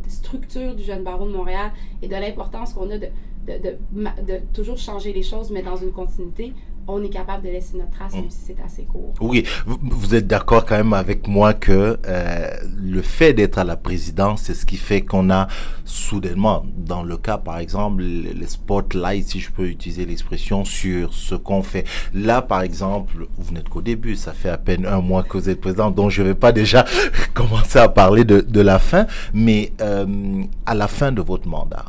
structure 0.08 0.76
du 0.76 0.84
jeune 0.84 1.04
barreau 1.04 1.28
de 1.28 1.34
Montréal 1.34 1.72
et 2.02 2.08
de 2.08 2.16
l'importance 2.16 2.74
qu'on 2.74 2.90
a 2.90 2.98
de, 2.98 3.08
de, 3.48 4.40
toujours 4.54 4.78
changer 4.78 5.14
les 5.14 5.24
choses, 5.24 5.52
mais 5.52 5.62
dans 5.62 5.78
une 5.78 5.92
continuité, 5.92 6.54
on 6.90 7.04
est 7.04 7.10
capable 7.10 7.44
de 7.44 7.50
laisser 7.50 7.78
notre 7.78 7.92
trace, 7.92 8.14
même 8.14 8.30
si 8.30 8.40
c'est 8.48 8.58
assez 8.64 8.84
court. 8.84 9.14
Oui, 9.20 9.44
vous, 9.66 10.16
êtes 10.16 10.26
d'accord 10.26 10.66
quand 10.66 10.78
même 10.78 10.94
avec 10.94 11.28
moi 11.28 11.54
que 11.54 11.98
euh, 12.08 12.48
le 12.78 13.02
fait 13.02 13.34
d'être 13.34 13.58
à 13.58 13.66
la 13.66 13.76
présidence, 13.76 14.44
c'est 14.44 14.54
ce 14.54 14.66
qui 14.66 14.78
fait 14.78 15.02
qu'on 15.02 15.30
a 15.30 15.48
soudainement, 15.84 16.66
dans 16.78 17.04
le 17.04 17.18
cas 17.18 17.38
par 17.38 17.60
exemple, 17.60 18.04
les 18.04 18.48
spotlights, 18.48 19.28
si 19.28 19.40
je 19.42 19.52
peux 19.52 19.68
utiliser 19.68 20.06
l'expression, 20.06 20.64
sur 20.64 21.14
ce 21.14 21.36
qu'on 21.36 21.62
fait. 21.62 21.86
Là, 22.14 22.42
par 22.42 22.62
exemple, 22.62 23.28
vous 23.38 23.54
n'êtes 23.54 23.68
qu'au 23.68 23.82
début, 23.82 24.16
ça 24.16 24.32
fait 24.32 24.50
à 24.50 24.58
peine 24.58 24.86
un 24.86 25.02
mois 25.02 25.24
que 25.24 25.38
vous 25.38 25.50
êtes 25.50 25.60
président, 25.60 25.92
donc 25.92 26.12
je 26.12 26.22
ne 26.22 26.28
vais 26.30 26.36
pas 26.36 26.54
déjà 26.54 26.86
commencer 27.34 27.80
à 27.80 27.90
parler 27.90 28.24
de, 28.24 28.40
de 28.40 28.62
la 28.62 28.80
fin, 28.80 29.08
mais 29.34 29.74
euh, 29.82 30.44
à 30.66 30.74
la 30.74 30.88
fin 30.88 31.12
de 31.12 31.22
votre 31.22 31.50
mandat, 31.50 31.86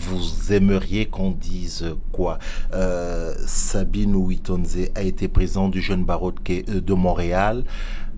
vous 0.00 0.52
aimeriez 0.52 1.06
qu'on 1.06 1.30
dise 1.30 1.94
quoi? 2.12 2.38
Euh, 2.72 3.34
Sabine 3.46 4.14
Ouitonze 4.14 4.88
a 4.94 5.02
été 5.02 5.28
présidente 5.28 5.72
du 5.72 5.82
jeune 5.82 6.04
barreau 6.04 6.32
de, 6.32 6.80
de 6.80 6.94
Montréal. 6.94 7.64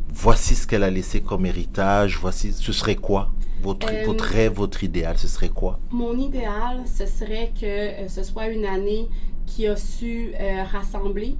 Voici 0.08 0.54
ce 0.54 0.66
qu'elle 0.66 0.84
a 0.84 0.90
laissé 0.90 1.20
comme 1.20 1.44
héritage. 1.44 2.18
Voici, 2.20 2.52
ce 2.52 2.72
serait 2.72 2.96
quoi? 2.96 3.30
Votre, 3.62 3.88
euh, 3.92 4.04
votre 4.06 4.24
rêve, 4.24 4.52
votre 4.54 4.82
idéal, 4.84 5.18
ce 5.18 5.28
serait 5.28 5.48
quoi? 5.48 5.78
Mon 5.90 6.16
idéal, 6.18 6.82
ce 6.86 7.06
serait 7.06 7.52
que 7.58 7.66
euh, 7.66 8.08
ce 8.08 8.22
soit 8.22 8.48
une 8.48 8.64
année 8.64 9.08
qui 9.46 9.66
a 9.66 9.76
su 9.76 10.32
rassembler 10.72 11.36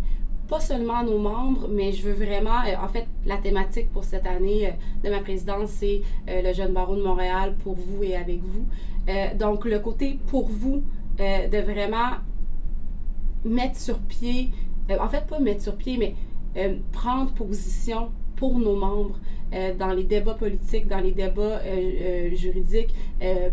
pas 0.49 0.61
seulement 0.61 1.03
nos 1.03 1.19
membres, 1.19 1.67
mais 1.71 1.93
je 1.93 2.03
veux 2.03 2.13
vraiment, 2.13 2.59
en 2.83 2.89
fait, 2.89 3.07
la 3.25 3.39
thématique 3.39 3.91
pour 3.91 4.05
cette 4.05 4.27
année 4.27 4.75
de 5.03 5.09
ma 5.09 5.21
présidence, 5.21 5.71
c'est 5.71 6.03
le 6.27 6.53
jeune 6.53 6.75
barreau 6.75 6.97
de 6.97 7.03
Montréal 7.03 7.55
pour 7.63 7.75
vous 7.75 8.03
et 8.03 8.17
avec 8.17 8.41
vous. 8.43 8.67
Euh, 9.09 9.35
donc, 9.35 9.65
le 9.65 9.79
côté 9.79 10.19
pour 10.29 10.49
vous 10.49 10.83
euh, 11.21 11.49
de 11.49 11.59
vraiment 11.59 12.19
mettre 13.45 13.79
sur 13.79 13.99
pied, 13.99 14.51
euh, 14.91 14.97
en 15.01 15.09
fait, 15.09 15.27
pas 15.27 15.41
mettre 15.41 15.63
sur 15.63 15.77
pied, 15.77 15.97
mais 15.99 16.15
prendre 16.93 17.33
position 17.33 18.11
pour 18.37 18.59
nos 18.59 18.77
membres 18.77 19.19
dans 19.79 19.89
les 19.89 20.05
débats 20.05 20.35
politiques, 20.35 20.87
dans 20.87 20.99
les 20.99 21.13
débats 21.13 21.63
juridiques, 22.35 22.95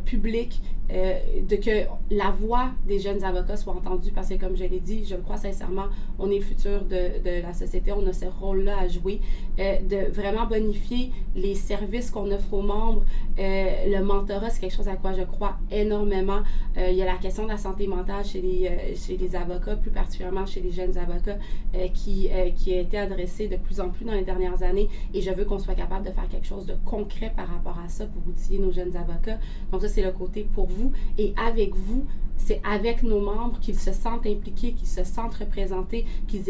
publics, 0.03 0.61
euh, 0.91 1.19
de 1.47 1.55
que 1.55 1.85
la 2.09 2.31
voix 2.31 2.69
des 2.87 2.99
jeunes 2.99 3.23
avocats 3.23 3.57
soit 3.57 3.73
entendue 3.73 4.11
parce 4.11 4.29
que, 4.29 4.35
comme 4.35 4.55
je 4.55 4.63
l'ai 4.63 4.79
dit, 4.79 5.05
je 5.05 5.15
le 5.15 5.21
crois 5.21 5.37
sincèrement, 5.37 5.85
on 6.17 6.29
est 6.31 6.39
le 6.39 6.43
futur 6.43 6.83
de, 6.83 7.21
de 7.23 7.41
la 7.41 7.53
société, 7.53 7.91
on 7.91 8.05
a 8.07 8.13
ce 8.13 8.25
rôle-là 8.25 8.79
à 8.79 8.87
jouer, 8.87 9.21
euh, 9.59 9.79
de 9.81 10.11
vraiment 10.11 10.45
bonifier 10.45 11.11
les 11.35 11.55
services 11.55 12.11
qu'on 12.11 12.31
offre 12.31 12.53
aux 12.53 12.61
membres. 12.61 13.03
Euh, 13.39 13.69
le 13.87 14.03
mentorat, 14.03 14.49
c'est 14.49 14.61
quelque 14.61 14.75
chose 14.75 14.87
à 14.89 14.95
quoi 14.95 15.13
je 15.13 15.23
crois 15.23 15.57
énormément. 15.71 16.41
il 16.77 16.95
y 16.95 17.01
a 17.01 17.05
la 17.05 17.17
question 17.17 17.43
de 17.43 17.49
la 17.49 17.57
santé 17.57 17.87
mentale 17.87 18.25
chez 18.25 18.41
les, 18.41 18.95
chez 18.95 19.17
les 19.17 19.35
avocats, 19.35 19.75
plus 19.75 19.91
particulièrement 19.91 20.45
chez 20.45 20.61
les 20.61 20.71
jeunes 20.71 20.97
avocats, 20.97 21.37
qui, 21.93 22.29
qui 22.55 22.73
a 22.73 22.79
été 22.79 22.97
adressée 22.97 23.47
de 23.47 23.57
plus 23.57 23.79
en 23.79 23.89
plus 23.89 24.05
dans 24.05 24.13
les 24.13 24.23
dernières 24.23 24.63
années 24.63 24.89
et 25.13 25.21
je 25.21 25.31
veux 25.31 25.45
qu'on 25.45 25.59
soit 25.59 25.75
capable 25.75 26.05
de 26.05 26.11
faire 26.11 26.27
quelque 26.29 26.47
chose 26.47 26.65
de 26.65 26.75
concret 26.85 27.33
par 27.35 27.47
rapport 27.47 27.77
à 27.83 27.87
ça 27.89 28.05
pour 28.05 28.27
outiller 28.27 28.59
nos 28.59 28.71
jeunes 28.71 28.95
avocats. 28.95 29.37
Donc 29.71 29.81
ça, 29.81 29.87
c'est 29.87 30.03
le 30.03 30.11
côté 30.11 30.47
pour 30.53 30.67
vous 30.67 30.78
et 31.17 31.33
avec 31.37 31.75
vous, 31.75 32.05
c'est 32.37 32.61
avec 32.63 33.03
nos 33.03 33.19
membres 33.19 33.59
qu'ils 33.59 33.79
se 33.79 33.91
sentent 33.91 34.25
impliqués, 34.25 34.71
qu'ils 34.71 34.87
se 34.87 35.03
sentent 35.03 35.35
représentés, 35.35 36.05
qu'ils 36.27 36.43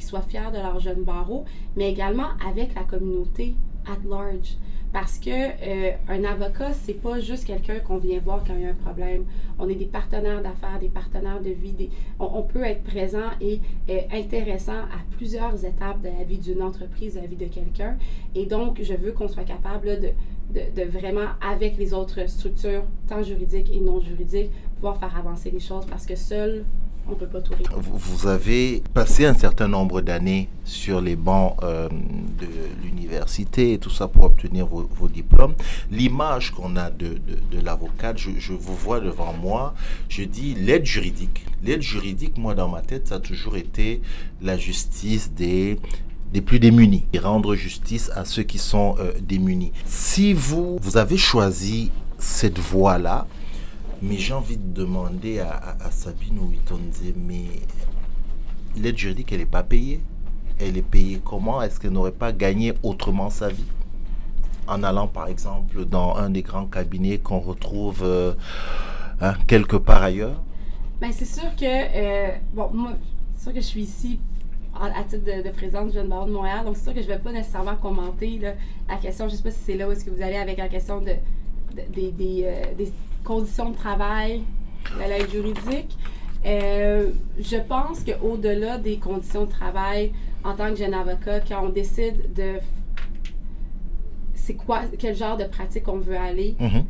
soient 0.00 0.22
fiers 0.22 0.50
de 0.52 0.58
leur 0.58 0.80
jeune 0.80 1.04
barreau, 1.04 1.44
mais 1.76 1.90
également 1.90 2.28
avec 2.44 2.74
la 2.74 2.82
communauté 2.82 3.54
at 3.86 3.98
large. 4.08 4.56
Parce 4.92 5.18
que 5.18 5.30
euh, 5.30 5.90
un 6.08 6.24
avocat, 6.24 6.72
c'est 6.72 6.94
pas 6.94 7.20
juste 7.20 7.44
quelqu'un 7.44 7.80
qu'on 7.80 7.98
vient 7.98 8.18
voir 8.18 8.42
quand 8.46 8.54
il 8.54 8.62
y 8.62 8.64
a 8.64 8.70
un 8.70 8.74
problème. 8.74 9.24
On 9.58 9.68
est 9.68 9.74
des 9.74 9.84
partenaires 9.84 10.42
d'affaires, 10.42 10.78
des 10.80 10.88
partenaires 10.88 11.40
de 11.40 11.50
vie. 11.50 11.90
on, 12.18 12.42
peut 12.42 12.62
être 12.62 12.82
présent 12.82 13.30
et 13.40 13.60
euh, 13.90 14.00
intéressant 14.12 14.72
à 14.72 15.16
plusieurs 15.16 15.64
étapes 15.64 16.00
de 16.00 16.08
la 16.08 16.24
vie 16.24 16.38
d'une 16.38 16.62
entreprise, 16.62 17.14
de 17.14 17.20
la 17.20 17.26
vie 17.26 17.36
de 17.36 17.46
quelqu'un. 17.46 17.98
Et 18.34 18.46
donc, 18.46 18.80
je 18.82 18.94
veux 18.94 19.12
qu'on 19.12 19.28
soit 19.28 19.44
capable 19.44 20.00
de, 20.00 20.08
de, 20.54 20.82
vraiment, 20.84 21.28
avec 21.40 21.76
les 21.76 21.92
autres 21.92 22.28
structures, 22.28 22.82
tant 23.08 23.22
juridiques 23.22 23.70
et 23.72 23.80
non 23.80 24.00
juridiques, 24.00 24.50
pouvoir 24.76 24.98
faire 24.98 25.16
avancer 25.16 25.50
les 25.50 25.60
choses 25.60 25.84
parce 25.86 26.06
que 26.06 26.16
seul, 26.16 26.64
on 27.08 27.12
ne 27.12 27.16
peut 27.16 27.26
pas 27.26 27.40
tout 27.40 27.52
résoudre. 27.52 27.80
Vous 27.80 28.26
avez 28.26 28.82
passé 28.92 29.26
un 29.26 29.34
certain 29.34 29.68
nombre 29.68 30.00
d'années 30.00 30.48
sur 30.64 31.00
les 31.00 31.14
bancs 31.14 31.56
euh, 31.62 31.88
de 31.88 32.46
l'université 32.82 33.74
et 33.74 33.78
tout 33.78 33.90
ça 33.90 34.08
pour 34.08 34.24
obtenir 34.24 34.66
vos, 34.66 35.08
diplômes. 35.08 35.54
L'image 35.90 36.50
qu'on 36.50 36.76
a 36.76 36.90
de, 36.90 37.18
de, 37.50 37.60
l'avocate, 37.60 38.18
je, 38.18 38.30
je, 38.38 38.52
vous 38.52 38.74
vois 38.74 38.98
devant 39.00 39.32
moi, 39.32 39.74
je 40.08 40.24
dis 40.24 40.54
l'aide 40.54 40.84
juridique. 40.84 41.46
L'aide 41.62 41.82
juridique, 41.82 42.38
moi 42.38 42.54
dans 42.54 42.68
ma 42.68 42.82
tête, 42.82 43.08
ça 43.08 43.16
a 43.16 43.20
toujours 43.20 43.56
été 43.56 44.02
la 44.42 44.56
justice 44.56 45.30
des 45.32 45.78
des 46.36 46.42
plus 46.42 46.58
démunis 46.58 47.06
et 47.14 47.18
rendre 47.18 47.54
justice 47.54 48.10
à 48.14 48.26
ceux 48.26 48.42
qui 48.42 48.58
sont 48.58 48.94
euh, 48.98 49.12
démunis. 49.22 49.72
Si 49.86 50.34
vous, 50.34 50.76
vous 50.82 50.98
avez 50.98 51.16
choisi 51.16 51.90
cette 52.18 52.58
voie-là, 52.58 53.26
mais 54.02 54.18
j'ai 54.18 54.34
envie 54.34 54.58
de 54.58 54.74
demander 54.74 55.38
à, 55.38 55.78
Sabine 55.90 56.38
Ouitonze, 56.40 57.14
mais 57.16 57.46
l'aide 58.76 58.98
juridique, 58.98 59.32
elle 59.32 59.38
n'est 59.38 59.46
pas 59.46 59.62
payée? 59.62 60.02
Elle 60.60 60.76
est 60.76 60.82
payée 60.82 61.22
comment? 61.24 61.62
Est-ce 61.62 61.80
qu'elle 61.80 61.92
n'aurait 61.92 62.12
pas 62.12 62.32
gagné 62.32 62.74
autrement 62.82 63.30
sa 63.30 63.48
vie? 63.48 63.72
En 64.66 64.82
allant, 64.82 65.08
par 65.08 65.28
exemple, 65.28 65.86
dans 65.86 66.16
un 66.16 66.28
des 66.28 66.42
grands 66.42 66.66
cabinets 66.66 67.16
qu'on 67.16 67.40
retrouve 67.40 68.02
euh, 68.02 68.34
hein, 69.22 69.36
quelque 69.46 69.76
part 69.76 70.02
ailleurs? 70.02 70.42
Ben, 71.00 71.10
C'est 71.12 71.24
sûr 71.24 71.56
que, 71.56 71.64
euh, 71.64 72.36
bon, 72.52 72.68
moi, 72.74 72.92
sûr 73.38 73.54
que 73.54 73.60
je 73.60 73.66
suis 73.66 73.84
ici 73.84 74.18
à 74.82 75.02
titre 75.04 75.24
de, 75.24 75.50
présidente 75.50 75.88
du 75.88 75.94
Jeune 75.94 76.08
Barreau 76.08 76.26
de 76.26 76.32
Montréal. 76.32 76.64
Donc, 76.64 76.76
c'est 76.76 76.84
sûr 76.84 76.94
que 76.94 77.02
je 77.02 77.08
ne 77.08 77.12
vais 77.12 77.18
pas 77.18 77.32
nécessairement 77.32 77.76
commenter 77.76 78.40
la 78.88 78.96
question. 78.96 79.28
Je 79.28 79.32
ne 79.32 79.36
sais 79.36 79.42
pas 79.42 79.50
si 79.50 79.60
c'est 79.64 79.76
là 79.76 79.88
où 79.88 79.92
est-ce 79.92 80.04
que 80.04 80.10
vous 80.10 80.22
allez 80.22 80.36
avec 80.36 80.58
la 80.58 80.68
question 80.68 81.00
de, 81.00 81.12
des, 81.88 82.12
euh, 82.44 82.74
des, 82.76 82.92
conditions 83.24 83.70
de 83.70 83.76
travail, 83.76 84.42
la 84.98 85.08
loi 85.08 85.26
juridique. 85.26 85.98
Euh, 86.44 87.10
je 87.40 87.56
pense 87.56 88.04
qu'au-delà 88.04 88.78
des 88.78 88.98
conditions 88.98 89.46
de 89.46 89.50
travail, 89.50 90.12
en 90.44 90.54
tant 90.54 90.70
que 90.70 90.76
jeune 90.76 90.94
avocat, 90.94 91.40
quand 91.40 91.64
on 91.64 91.70
décide 91.70 92.32
de 92.34 92.60
c'est 94.34 94.54
quoi, 94.54 94.82
quel 94.96 95.16
genre 95.16 95.36
de 95.36 95.44
pratique 95.44 95.88
on 95.88 95.98
veut 95.98 96.16
aller, 96.16 96.54
mm-hmm 96.60 96.84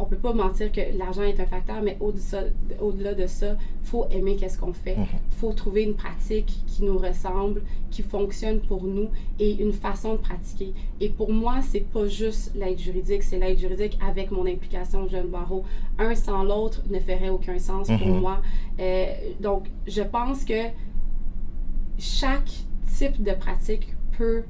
on 0.00 0.06
peut 0.06 0.16
pas 0.16 0.32
mentir 0.32 0.72
que 0.72 0.80
l'argent 0.96 1.22
est 1.22 1.38
un 1.40 1.46
facteur, 1.46 1.82
mais 1.82 1.98
au-delà 2.00 3.14
de 3.14 3.26
ça, 3.26 3.52
il 3.52 3.88
faut 3.88 4.06
aimer 4.10 4.36
qu'est-ce 4.36 4.58
qu'on 4.58 4.72
fait. 4.72 4.94
Il 4.96 5.00
mhm. 5.00 5.06
faut 5.38 5.52
trouver 5.52 5.82
une 5.82 5.94
pratique 5.94 6.62
qui 6.66 6.84
nous 6.84 6.96
ressemble, 6.96 7.62
qui 7.90 8.02
fonctionne 8.02 8.60
pour 8.60 8.84
nous 8.84 9.08
et 9.38 9.62
une 9.62 9.72
façon 9.72 10.12
de 10.14 10.18
pratiquer. 10.18 10.72
Et 11.00 11.10
pour 11.10 11.30
moi, 11.32 11.56
c'est 11.62 11.80
pas 11.80 12.06
juste 12.06 12.52
l'aide 12.54 12.78
juridique, 12.78 13.22
c'est 13.22 13.38
l'aide 13.38 13.58
juridique 13.58 13.98
avec 14.06 14.30
mon 14.30 14.46
implication 14.46 15.04
au 15.04 15.08
jeune 15.08 15.28
barreau. 15.28 15.64
Un 15.98 16.14
sans 16.14 16.44
l'autre 16.44 16.82
ne 16.88 16.98
ferait 16.98 17.28
aucun 17.28 17.58
sens 17.58 17.88
pour 17.88 18.08
mhm. 18.08 18.20
moi. 18.20 18.40
Euh, 18.80 19.06
donc, 19.40 19.64
je 19.86 20.02
pense 20.02 20.44
que 20.44 20.68
chaque 21.98 22.50
type 22.96 23.22
de 23.22 23.32
pratique 23.32 23.94
peut 24.16 24.44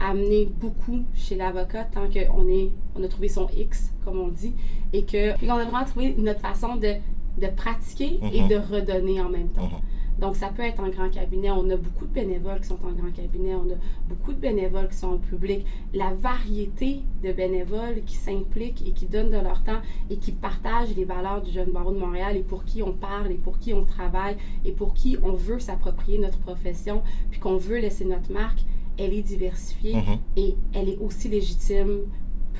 amener 0.00 0.46
beaucoup 0.46 1.04
chez 1.14 1.36
l'avocat 1.36 1.84
tant 1.84 2.06
qu'on 2.08 2.48
est, 2.48 2.70
on 2.94 3.02
a 3.02 3.08
trouvé 3.08 3.28
son 3.28 3.48
X, 3.56 3.92
comme 4.04 4.18
on 4.18 4.28
dit, 4.28 4.54
et 4.92 5.04
que 5.04 5.38
qu'on 5.40 5.54
a 5.54 5.64
vraiment 5.64 5.84
trouvé 5.84 6.14
notre 6.18 6.40
façon 6.40 6.76
de, 6.76 6.94
de 7.38 7.46
pratiquer 7.48 8.20
et 8.32 8.42
mhm. 8.42 8.48
de 8.48 8.56
redonner 8.56 9.20
en 9.20 9.28
même 9.28 9.48
temps. 9.48 9.64
Mhm. 9.64 9.80
Donc, 10.18 10.36
ça 10.36 10.48
peut 10.48 10.62
être 10.62 10.80
en 10.80 10.88
grand 10.88 11.10
cabinet. 11.10 11.50
On 11.50 11.68
a 11.68 11.76
beaucoup 11.76 12.06
de 12.06 12.12
bénévoles 12.12 12.60
qui 12.60 12.68
sont 12.68 12.78
en 12.84 12.92
grand 12.92 13.12
cabinet. 13.12 13.54
On 13.54 13.70
a 13.70 13.76
beaucoup 14.08 14.32
de 14.32 14.38
bénévoles 14.38 14.88
qui 14.88 14.96
sont 14.96 15.12
au 15.12 15.18
public. 15.18 15.66
La 15.92 16.14
variété 16.14 17.02
de 17.22 17.32
bénévoles 17.32 18.02
qui 18.06 18.16
s'impliquent 18.16 18.82
et 18.88 18.92
qui 18.92 19.06
donnent 19.06 19.30
de 19.30 19.38
leur 19.38 19.62
temps 19.62 19.80
et 20.08 20.16
qui 20.16 20.32
partagent 20.32 20.96
les 20.96 21.04
valeurs 21.04 21.42
du 21.42 21.50
Jeune 21.50 21.70
Barreau 21.70 21.92
de 21.92 21.98
Montréal 21.98 22.36
et 22.36 22.42
pour 22.42 22.64
qui 22.64 22.82
on 22.82 22.92
parle 22.92 23.30
et 23.30 23.34
pour 23.36 23.58
qui 23.58 23.74
on 23.74 23.84
travaille 23.84 24.36
et 24.64 24.72
pour 24.72 24.94
qui 24.94 25.18
on 25.22 25.32
veut 25.32 25.58
s'approprier 25.58 26.18
notre 26.18 26.38
profession 26.38 27.02
puis 27.30 27.38
qu'on 27.38 27.58
veut 27.58 27.78
laisser 27.78 28.06
notre 28.06 28.32
marque, 28.32 28.64
elle 28.98 29.12
est 29.12 29.22
diversifiée 29.22 29.94
mhm. 29.94 30.18
et 30.36 30.54
elle 30.74 30.88
est 30.88 30.98
aussi 30.98 31.28
légitime, 31.28 32.00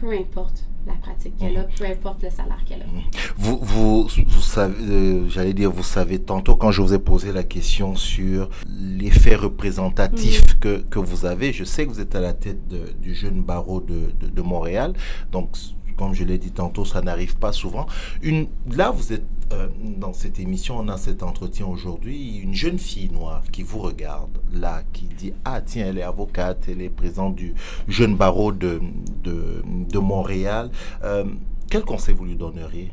peu 0.01 0.13
importe 0.13 0.69
la 0.87 0.95
pratique 0.95 1.37
qu'elle 1.37 1.57
a, 1.57 1.63
mhm. 1.63 1.69
peu 1.77 1.85
importe 1.85 2.23
le 2.23 2.31
salaire 2.31 2.63
qu'elle 2.65 2.83
a. 2.83 2.87
Mhm. 2.87 3.03
Vous, 3.37 3.59
vous, 3.61 4.09
vous 4.09 4.41
savez, 4.41 4.75
euh, 4.81 5.29
j'allais 5.29 5.53
dire, 5.53 5.71
vous 5.71 5.83
savez, 5.83 6.21
tantôt 6.21 6.57
quand 6.57 6.71
je 6.71 6.81
vous 6.83 6.95
ai 6.95 6.99
posé 6.99 7.33
la 7.33 7.43
question 7.43 7.97
sur 7.97 8.49
l'effet 8.69 9.35
représentatif 9.35 10.59
que, 10.61 10.79
que, 10.79 10.99
vous 10.99 11.27
avez, 11.27 11.53
je 11.53 11.65
sais 11.65 11.87
que 11.87 11.91
vous 11.91 12.01
êtes 12.01 12.15
à 12.15 12.21
la 12.21 12.33
tête 12.33 12.69
du 13.01 13.15
jeune 13.15 13.43
barreau 13.43 13.81
de, 13.81 14.13
de, 14.21 14.29
de 14.29 14.43
Montréal, 14.43 14.95
donc 15.33 15.57
comme 15.97 16.15
je 16.15 16.25
l'ai 16.25 16.39
dit 16.39 16.51
tantôt, 16.51 16.85
ça 16.85 17.01
n'arrive 17.01 17.37
pas 17.37 17.53
souvent. 17.53 17.87
Une, 18.23 18.47
là, 18.71 18.91
vous 18.91 19.13
êtes 19.13 19.25
euh, 19.53 19.69
dans 19.81 20.13
cette 20.13 20.41
émission, 20.41 20.77
on 20.79 20.89
a 20.89 20.97
cet 20.97 21.23
entretien 21.23 21.67
aujourd'hui, 21.67 22.39
une 22.39 22.55
jeune 22.55 22.79
fille 22.79 23.11
noire 23.11 23.45
qui 23.53 23.63
vous 23.63 23.79
regarde, 23.79 24.39
là, 24.53 24.83
qui 24.93 25.05
dit 25.05 25.33
Ah, 25.45 25.61
tiens, 25.61 25.87
elle 25.87 25.99
est 25.99 26.03
avocate, 26.03 26.65
elle 26.69 26.83
est 26.83 26.91
présente 26.91 27.37
du 27.37 27.55
jeune 27.87 28.17
barreau 28.17 28.51
de, 28.51 28.81
de, 29.23 29.99
Montréal. 29.99 30.71
Euh, 31.05 31.25
quel 31.71 31.83
conseil 31.83 32.15
vous 32.15 32.25
lui 32.25 32.37
donneriez? 32.37 32.91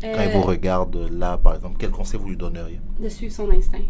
Quand 0.00 0.08
elle 0.08 0.32
vous 0.32 0.38
euh, 0.38 0.46
regarde 0.46 0.96
là, 1.10 1.38
par 1.38 1.54
exemple, 1.54 1.76
quel 1.78 1.90
conseil 1.90 2.20
vous 2.20 2.28
lui 2.28 2.36
donneriez? 2.36 2.80
De 3.00 3.08
suivre 3.08 3.32
son 3.32 3.50
instinct, 3.50 3.84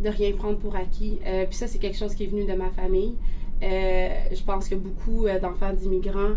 de 0.00 0.08
rien 0.08 0.32
prendre 0.32 0.58
pour 0.58 0.74
acquis. 0.74 1.18
puis 1.48 1.56
ça, 1.56 1.66
c'est 1.66 1.78
quelque 1.78 1.96
chose 1.96 2.14
qui 2.14 2.24
est 2.24 2.28
venu 2.28 2.44
de 2.44 2.54
ma 2.54 2.70
famille. 2.70 3.14
Je 3.62 4.42
pense 4.44 4.68
que 4.68 4.74
beaucoup 4.74 5.26
d'enfants 5.40 5.72
d'immigrants 5.72 6.34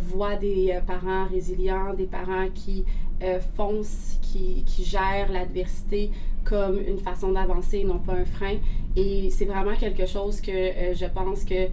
voient 0.00 0.36
des 0.36 0.78
parents 0.86 1.26
résilients, 1.26 1.94
des 1.94 2.06
parents 2.06 2.48
qui 2.54 2.84
euh, 3.22 3.40
fonce, 3.54 4.18
qui, 4.20 4.62
qui 4.66 4.84
gère 4.84 5.32
l'adversité 5.32 6.10
comme 6.44 6.78
une 6.86 6.98
façon 6.98 7.32
d'avancer, 7.32 7.82
non 7.82 7.98
pas 7.98 8.12
un 8.12 8.26
frein. 8.26 8.56
Et 8.94 9.30
c'est 9.30 9.46
vraiment 9.46 9.74
quelque 9.74 10.04
chose 10.04 10.42
que 10.42 10.50
euh, 10.50 10.94
je 10.94 11.06
pense 11.06 11.42
que, 11.44 11.68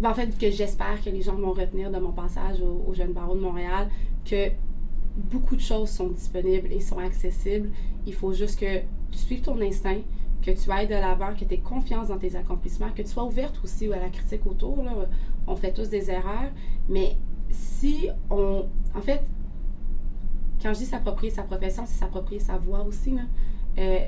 ben, 0.00 0.10
en 0.10 0.14
fait, 0.14 0.36
que 0.36 0.50
j'espère 0.50 1.00
que 1.00 1.10
les 1.10 1.22
gens 1.22 1.36
vont 1.36 1.52
retenir 1.52 1.92
de 1.92 1.98
mon 2.00 2.10
passage 2.10 2.60
au, 2.60 2.92
Jeune 2.92 3.12
Barreau 3.12 3.36
de 3.36 3.40
Montréal, 3.40 3.88
que 4.28 4.48
beaucoup 5.16 5.54
de 5.54 5.60
choses 5.60 5.90
sont 5.90 6.08
disponibles 6.08 6.72
et 6.72 6.80
sont 6.80 6.98
accessibles. 6.98 7.70
Il 8.04 8.14
faut 8.14 8.32
juste 8.32 8.58
que 8.58 8.80
tu 9.12 9.18
suives 9.18 9.42
ton 9.42 9.60
instinct, 9.60 10.00
que 10.44 10.50
tu 10.50 10.70
ailles 10.70 10.86
de 10.86 10.94
l'avant, 10.94 11.34
que 11.34 11.44
tu 11.44 11.54
aies 11.54 11.58
confiance 11.58 12.08
dans 12.08 12.18
tes 12.18 12.36
accomplissements, 12.36 12.90
que 12.90 13.02
tu 13.02 13.08
sois 13.08 13.24
ouverte 13.24 13.58
aussi 13.64 13.90
à 13.92 13.98
la 13.98 14.10
critique 14.10 14.46
autour. 14.46 14.84
On 15.46 15.56
fait 15.56 15.72
tous 15.72 15.88
des 15.88 16.10
erreurs, 16.10 16.50
mais 16.88 17.16
si 17.50 18.08
on. 18.30 18.66
En 18.94 19.00
fait, 19.00 19.22
quand 20.62 20.72
je 20.74 20.80
dis 20.80 20.84
s'approprier 20.86 21.32
sa 21.32 21.42
profession, 21.42 21.84
c'est 21.86 21.98
s'approprier 21.98 22.40
sa 22.40 22.58
voix 22.58 22.84
aussi. 22.84 23.14
Euh, 23.78 23.98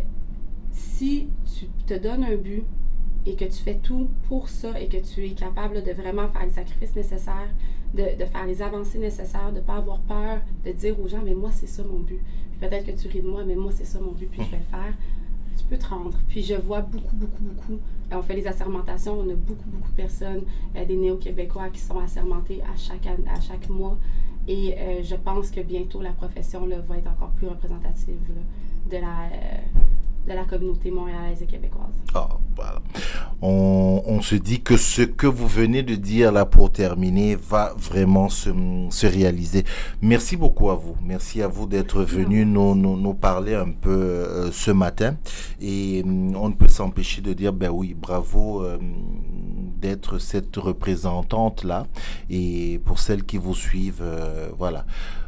si 0.73 1.29
tu 1.59 1.67
te 1.87 1.95
donnes 1.95 2.25
un 2.25 2.37
but 2.37 2.65
et 3.25 3.35
que 3.35 3.45
tu 3.45 3.63
fais 3.63 3.77
tout 3.77 4.09
pour 4.29 4.49
ça 4.49 4.79
et 4.81 4.89
que 4.89 4.99
tu 4.99 5.25
es 5.25 5.31
capable 5.31 5.83
de 5.83 5.93
vraiment 5.93 6.29
faire 6.29 6.45
les 6.45 6.53
sacrifices 6.53 6.95
nécessaires, 6.95 7.51
de, 7.95 8.25
faire 8.25 8.47
les 8.47 8.63
avancées 8.63 8.99
nécessaires, 8.99 9.51
de 9.53 9.57
ne 9.57 9.63
pas 9.63 9.77
avoir 9.77 10.01
peur, 10.01 10.41
de 10.65 10.73
dire 10.73 10.99
aux 11.01 11.09
gens, 11.09 11.23
mais 11.25 11.35
moi, 11.35 11.51
c'est 11.51 11.67
ça 11.67 11.83
mon 11.83 12.01
but. 12.01 12.21
peut-être 12.61 12.87
que 12.87 12.93
tu 12.93 13.09
ris 13.09 13.23
de 13.23 13.29
moi, 13.29 13.43
mais 13.45 13.55
moi, 13.55 13.73
c'est 13.73 13.85
ça 13.87 13.99
mon 14.01 14.13
but, 14.13 14.29
puis 14.31 14.43
je 14.45 14.51
vais 14.51 14.59
le 14.59 14.65
faire. 14.65 14.95
Tu 15.57 15.65
peux 15.65 15.79
te 15.79 15.87
rendre. 15.87 16.19
Puis 16.29 16.43
je 16.43 16.55
vois 16.55 16.81
beaucoup, 16.81 17.17
beaucoup, 17.17 17.43
beaucoup. 17.43 17.79
On 18.13 18.23
fait 18.23 18.37
les 18.37 18.47
assermentations, 18.47 19.19
on 19.19 19.31
a 19.31 19.35
beaucoup, 19.35 19.69
beaucoup 19.69 19.91
de 19.91 19.97
personnes, 19.97 20.43
euh, 20.77 20.85
des 20.85 20.97
néo-québécois 20.97 21.71
qui 21.71 21.81
sont 21.81 21.99
assermentés 21.99 22.63
à 22.63 22.77
chaque, 22.77 23.07
à 23.07 23.41
chaque 23.41 23.69
mois. 23.69 23.99
Et 24.49 24.75
euh, 24.79 25.03
je 25.03 25.17
pense 25.17 25.51
que 25.51 25.61
bientôt, 25.61 26.03
la 26.03 26.13
profession 26.13 26.67
là, 26.67 26.79
va 26.81 26.99
être 26.99 27.09
encore 27.11 27.31
plus 27.31 27.49
représentative 27.49 28.19
de 28.91 28.97
la 28.97 29.31
de 30.27 30.33
la 30.33 30.45
communauté 30.45 30.91
montréalaise 30.91 31.43
et 31.43 31.47
québécoise. 31.47 31.87
Ah, 32.15 32.29
voilà. 32.57 32.83
on, 33.43 34.03
on, 34.07 34.21
se 34.23 34.35
dit 34.35 34.61
que 34.61 34.77
ce 34.77 35.03
que 35.03 35.27
vous 35.27 35.47
venez 35.47 35.83
de 35.83 35.95
dire 35.95 36.33
là 36.33 36.45
pour 36.45 36.73
terminer 36.73 37.37
va 37.37 37.75
vraiment 37.77 38.29
se, 38.29 38.51
se 38.91 39.07
réaliser. 39.07 39.65
Merci 40.03 40.37
beaucoup 40.37 40.71
à 40.71 40.75
vous. 40.75 40.97
Merci 41.03 41.43
à 41.43 41.49
vous 41.49 41.67
d'être 41.67 42.03
venu 42.03 42.45
nous, 42.45 42.75
nous, 42.75 42.97
nous, 42.97 43.15
parler 43.15 43.55
un 43.55 43.71
peu 43.71 43.91
euh, 43.91 44.51
ce 44.53 44.71
matin. 44.71 45.17
Et 45.61 46.03
euh, 46.05 46.33
on 46.37 46.49
ne 46.49 46.55
peut 46.55 46.69
s'empêcher 46.69 47.21
de 47.21 47.33
dire, 47.33 47.53
ben 47.53 47.71
oui, 47.71 47.95
bravo 47.95 48.65
euh, 48.65 48.79
d'être 49.81 50.19
cette 50.19 50.57
représentante 50.57 51.65
là. 51.65 51.87
Et 52.31 52.81
pour 52.85 52.99
celles 52.99 53.25
qui 53.25 53.37
vous 53.37 53.55
suivent, 53.55 54.03
euh, 54.03 54.49
voilà 54.59 54.87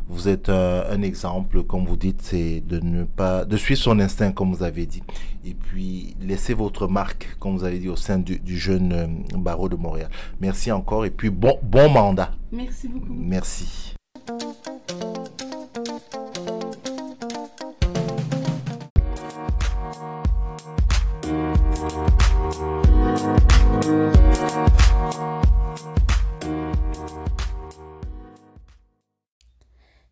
vous 0.09 0.29
êtes 0.29 0.49
un, 0.49 0.85
un, 0.91 1.03
exemple, 1.03 1.63
comme 1.63 1.85
vous 1.85 1.97
dites, 1.97 2.23
c'est 2.23 2.61
de 2.61 2.81
ne 2.81 3.05
pas, 3.05 3.45
de 3.45 3.57
suivre 3.57 3.81
son 3.81 4.01
instinct, 4.01 4.33
comme 4.33 4.53
vous 4.55 4.63
avez 4.63 4.87
dit, 4.87 5.03
et 5.45 5.55
puis 5.55 6.17
laisser 6.21 6.55
votre 6.55 6.89
marque, 6.89 7.37
comme 7.39 7.57
vous 7.57 7.65
avez 7.65 7.79
dit, 7.79 7.89
au 7.89 7.97
sein 7.97 8.19
du, 8.19 8.39
du 8.39 8.59
jeune 8.59 8.93
euh, 8.93 9.07
barreau 9.37 9.69
de 9.69 9.77
Montréal. 9.77 10.11
Merci 10.41 10.73
encore, 10.73 11.05
et 11.05 11.11
puis 11.11 11.31
bon, 11.31 11.59
bon 11.63 11.91
mandat. 11.91 12.33
Merci 12.51 12.89
beaucoup. 12.89 13.15
Merci. 13.15 13.95